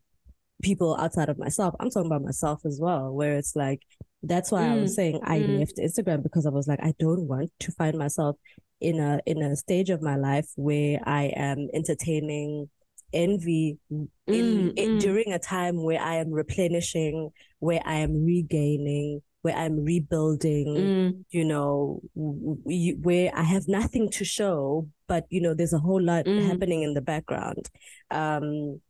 [0.61, 3.81] people outside of myself i'm talking about myself as well where it's like
[4.23, 5.59] that's why i was Mm, saying i mm.
[5.59, 8.37] left instagram because i was like i don't want to find myself
[8.81, 12.69] in a in a stage of my life where i am entertaining
[13.13, 14.99] envy in, Mm, in mm.
[14.99, 17.29] during a time where i am replenishing
[17.59, 24.25] where i am regaining where i'm rebuilding Mm, you know, where I have nothing to
[24.25, 26.47] show, but you know, there's a whole lot Mm.
[26.47, 27.69] happening in the background.
[28.09, 28.81] Um,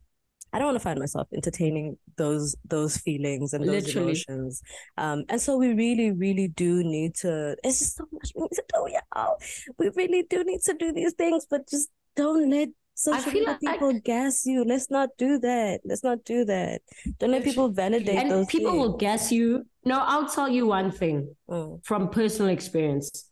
[0.56, 4.06] I don't want to find myself entertaining those those feelings and those Literally.
[4.06, 4.62] emotions.
[4.96, 7.56] Um, and so we really, really do need to.
[7.62, 9.36] It's just so much we need to do, y'all.
[9.78, 13.58] We really do need to do these things, but just don't let social media like
[13.66, 14.64] I- people gas you.
[14.64, 15.80] Let's not do that.
[15.84, 16.80] Let's not do that.
[17.18, 19.66] Don't let people validate and those people will guess you.
[19.84, 21.84] No, I'll tell you one thing Mm.
[21.84, 23.30] from personal experience.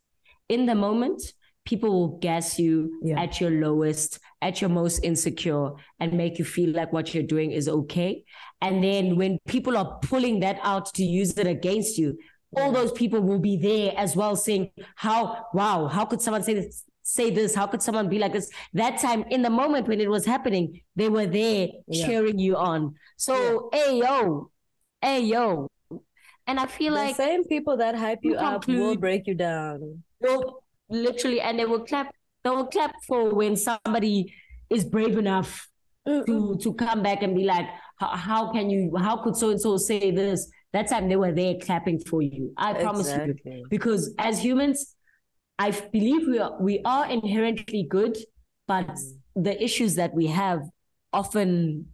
[0.51, 1.23] In the moment,
[1.65, 3.21] people will gas you Yeah.
[3.21, 7.53] at your lowest, at your most insecure, and make you feel like what you're doing
[7.53, 8.25] is okay.
[8.61, 12.19] And then when people are pulling that out to use it against you,
[12.57, 16.55] all those people will be there as well saying, How, wow, how could someone say
[16.55, 16.85] this?
[17.07, 18.49] Say this, how could someone be like this?
[18.73, 22.07] That time in the moment when it was happening, they were there Yeah.
[22.07, 22.95] cheering you on.
[23.19, 24.51] So, hey, yo,
[25.03, 25.69] hey, yo.
[26.47, 29.35] And I feel like The like same people that hype you up will break you
[29.35, 30.03] down.
[30.21, 34.33] will literally and they will clap they will clap for when somebody
[34.71, 35.69] is brave enough
[36.07, 36.27] Mm-mm.
[36.27, 37.67] to to come back and be like
[37.99, 41.55] how, can you how could so and so say this that time they were there
[41.63, 43.35] clapping for you i promise you
[43.71, 44.95] because as humans
[45.57, 48.19] I believe we are we are inherently good
[48.67, 49.45] but Mm.
[49.47, 50.61] the issues that we have
[51.13, 51.87] often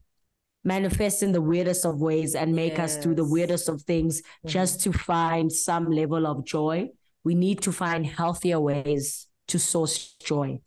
[0.65, 4.49] manifest in the weirdest of ways and make us do the weirdest of things Mhm.
[4.57, 6.89] just to find some level of joy
[7.25, 10.59] we need to find healthier ways to source joy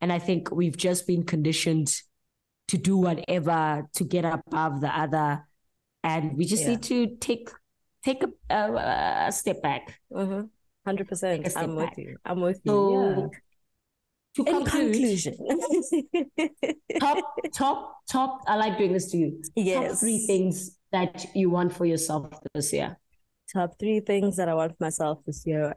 [0.00, 1.92] and i think we've just been conditioned
[2.68, 5.46] to do whatever to get above the other
[6.04, 6.70] and we just Yeah.
[6.70, 7.48] need to take
[8.04, 10.00] take a, a, a step back.
[10.12, 10.46] Mm-hmm.
[10.96, 12.16] Take a step I'm with you.
[12.24, 12.72] I'm with you.
[12.72, 13.30] so
[14.34, 14.44] yeah.
[14.44, 15.36] to In conclude, conclusion,
[16.98, 17.18] top
[17.54, 20.00] top top i like doing this to you top yes.
[20.00, 22.96] three things that you want for yourself this year
[23.52, 25.74] Top three things that I want for myself this year: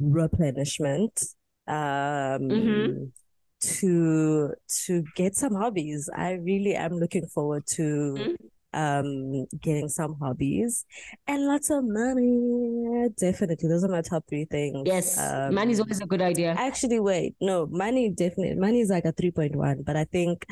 [0.00, 1.22] replenishment.
[1.66, 3.12] Um, Mhm.
[3.60, 4.52] to
[4.84, 6.10] to get some hobbies.
[6.14, 7.84] I really am looking forward to
[8.18, 8.36] Mhm.
[8.74, 10.84] um getting some hobbies
[11.26, 13.08] and lots of money.
[13.16, 14.86] Definitely, those are my top three things.
[14.86, 18.90] yes Um, money is always a good idea Actually, wait, no, money definitely money is
[18.90, 20.44] like a 3.1, but I think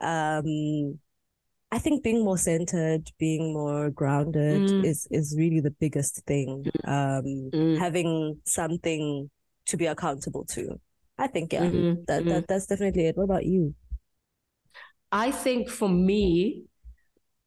[0.00, 0.98] um
[1.72, 4.84] I think being more centered, being more grounded Mm.
[4.84, 6.66] is is really the biggest thing.
[6.84, 7.78] Um, Mm.
[7.78, 9.30] having something
[9.66, 10.78] to be accountable to.
[11.18, 12.28] I think yeah, Mhm, that, mhm.
[12.28, 13.16] that that's definitely it.
[13.16, 13.74] What about you?
[15.10, 16.64] I think for me,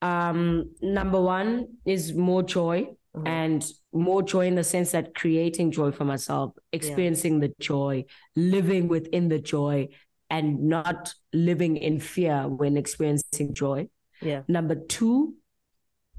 [0.01, 3.27] um, number one is more joy Mhm.
[3.27, 8.05] and more joy in the sense that creating joy for myself, experiencing the joy,
[8.35, 9.87] living within the joy,
[10.29, 13.87] and not living in fear when experiencing joy.
[14.21, 14.41] Yeah.
[14.47, 15.35] Number two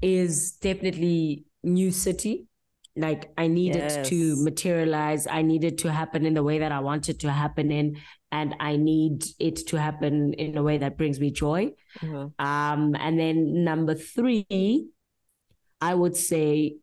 [0.01, 2.47] is definitely new city.
[2.95, 5.27] Like I need it to materialize.
[5.27, 7.97] I need it to happen in the way that I want it to happen in,
[8.31, 11.73] and I need it to happen in a way that brings me joy.
[11.99, 12.33] Mhm.
[12.39, 14.87] Um, and then number three,
[15.79, 16.77] I would say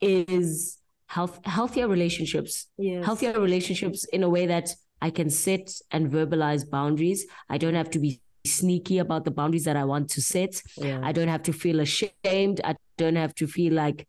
[0.00, 2.66] is health healthier relationships.
[2.78, 3.04] Yes.
[3.04, 4.70] Healthier relationships in a way that
[5.00, 7.26] I can set and verbalize boundaries.
[7.48, 10.62] I don't have to be sneaky about the boundaries that I want to set.
[10.76, 11.00] Yeah.
[11.02, 12.60] I don't have to feel ashamed.
[12.64, 14.08] I don't have to feel like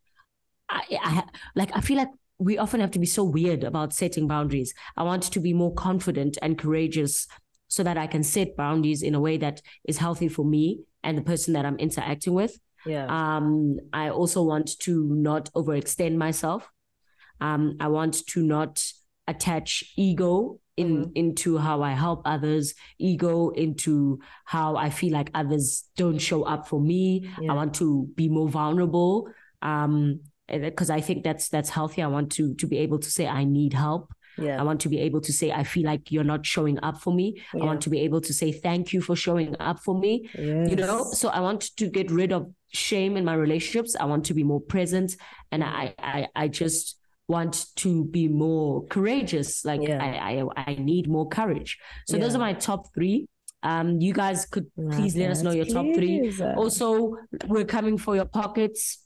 [0.70, 1.24] I, I
[1.56, 2.10] like I feel like
[2.40, 4.74] we often have to be so weird about setting boundaries.
[4.96, 7.28] I want to be more confident and courageous
[7.68, 11.18] so that I can set boundaries in a way that is healthy for me and
[11.18, 12.58] the person that I'm interacting with.
[12.86, 13.06] yeah.
[13.08, 16.70] Um, I also want to not overextend myself.
[17.42, 18.84] Um, I want to not
[19.28, 21.12] attach ego in Mhm.
[21.16, 26.68] into how I help others, ego into how I feel like others don't show up
[26.68, 27.28] for me.
[27.42, 27.52] Yeah.
[27.52, 29.28] I want to be more vulnerable.
[29.62, 30.20] Um,
[30.50, 32.02] because I think that's that's healthy.
[32.02, 34.14] I want to to be able to say I need help.
[34.40, 34.62] yeah.
[34.62, 37.12] I want to be able to say I feel like you're not showing up for
[37.14, 37.28] me.
[37.54, 37.64] Yeah.
[37.64, 40.30] I want to be able to say thank you for showing up for me
[40.70, 42.42] you know so i want to get rid of
[42.86, 45.10] shame in my relationships i want to be more present
[45.52, 46.84] and i i, I just
[47.28, 50.00] want to be more courageous like Yeah.
[50.02, 51.78] I, I i need more courage.
[52.08, 53.28] So those are my top three.
[53.64, 56.32] Um you guys could please Love let us know your top three.
[56.56, 57.18] also
[57.48, 59.04] we're coming for your pockets.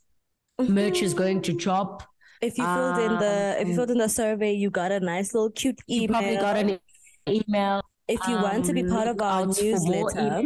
[0.60, 2.04] Merch is going to drop.
[2.40, 5.00] If you filled in the if you Um, filled in the survey, you got a
[5.00, 6.02] nice little cute email.
[6.02, 6.78] you probably got an
[7.28, 7.82] email.
[8.08, 10.42] If you want to be Um, part of our more newsletter.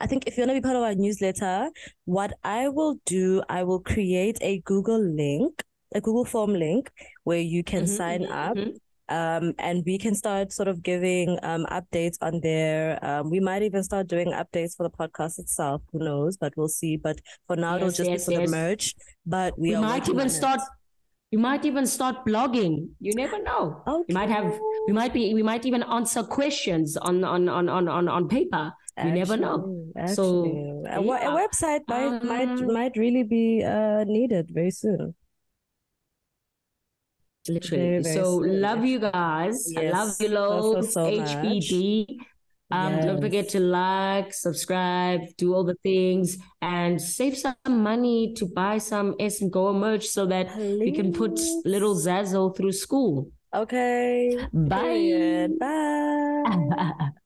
[0.00, 1.70] I think if you want to be part of our newsletter,
[2.04, 5.62] what I will do, I will create a Google link,
[5.94, 6.90] a Google form link
[7.24, 8.56] where you can Mhm, sign mhm, up.
[8.56, 8.74] mhm.
[9.06, 12.98] Um, and we can start sort of giving um updates on there.
[13.04, 15.82] Um, we might even start doing updates for the podcast itself.
[15.92, 16.38] Who knows?
[16.38, 16.96] But we'll see.
[16.96, 18.50] But for now, it'll just yes, be for yes.
[18.50, 18.94] the merch.
[19.26, 20.60] But we, we are might even start
[21.30, 24.04] you might even start blogging you never know Okay.
[24.08, 24.46] you might have
[24.86, 28.72] we might be we might even answer questions on on on on on, on paper
[29.04, 29.56] you never know
[29.96, 35.14] Actually, So, a, a website might might Um, might really be uh needed very soon.
[37.48, 37.98] Literally.
[37.98, 39.72] Very, very so love you guys.
[39.76, 40.92] I love Yes, you so, so, loads.
[40.92, 41.28] so much.
[41.36, 42.06] hpd
[42.70, 48.46] um don't forget to like subscribe do all the things and save some money to
[48.46, 53.30] buy some s and go merch so that we can put little zazzle through school.
[53.54, 54.36] Okay.
[54.52, 54.78] bye.
[54.80, 55.58] Period.
[55.58, 57.10] Bye.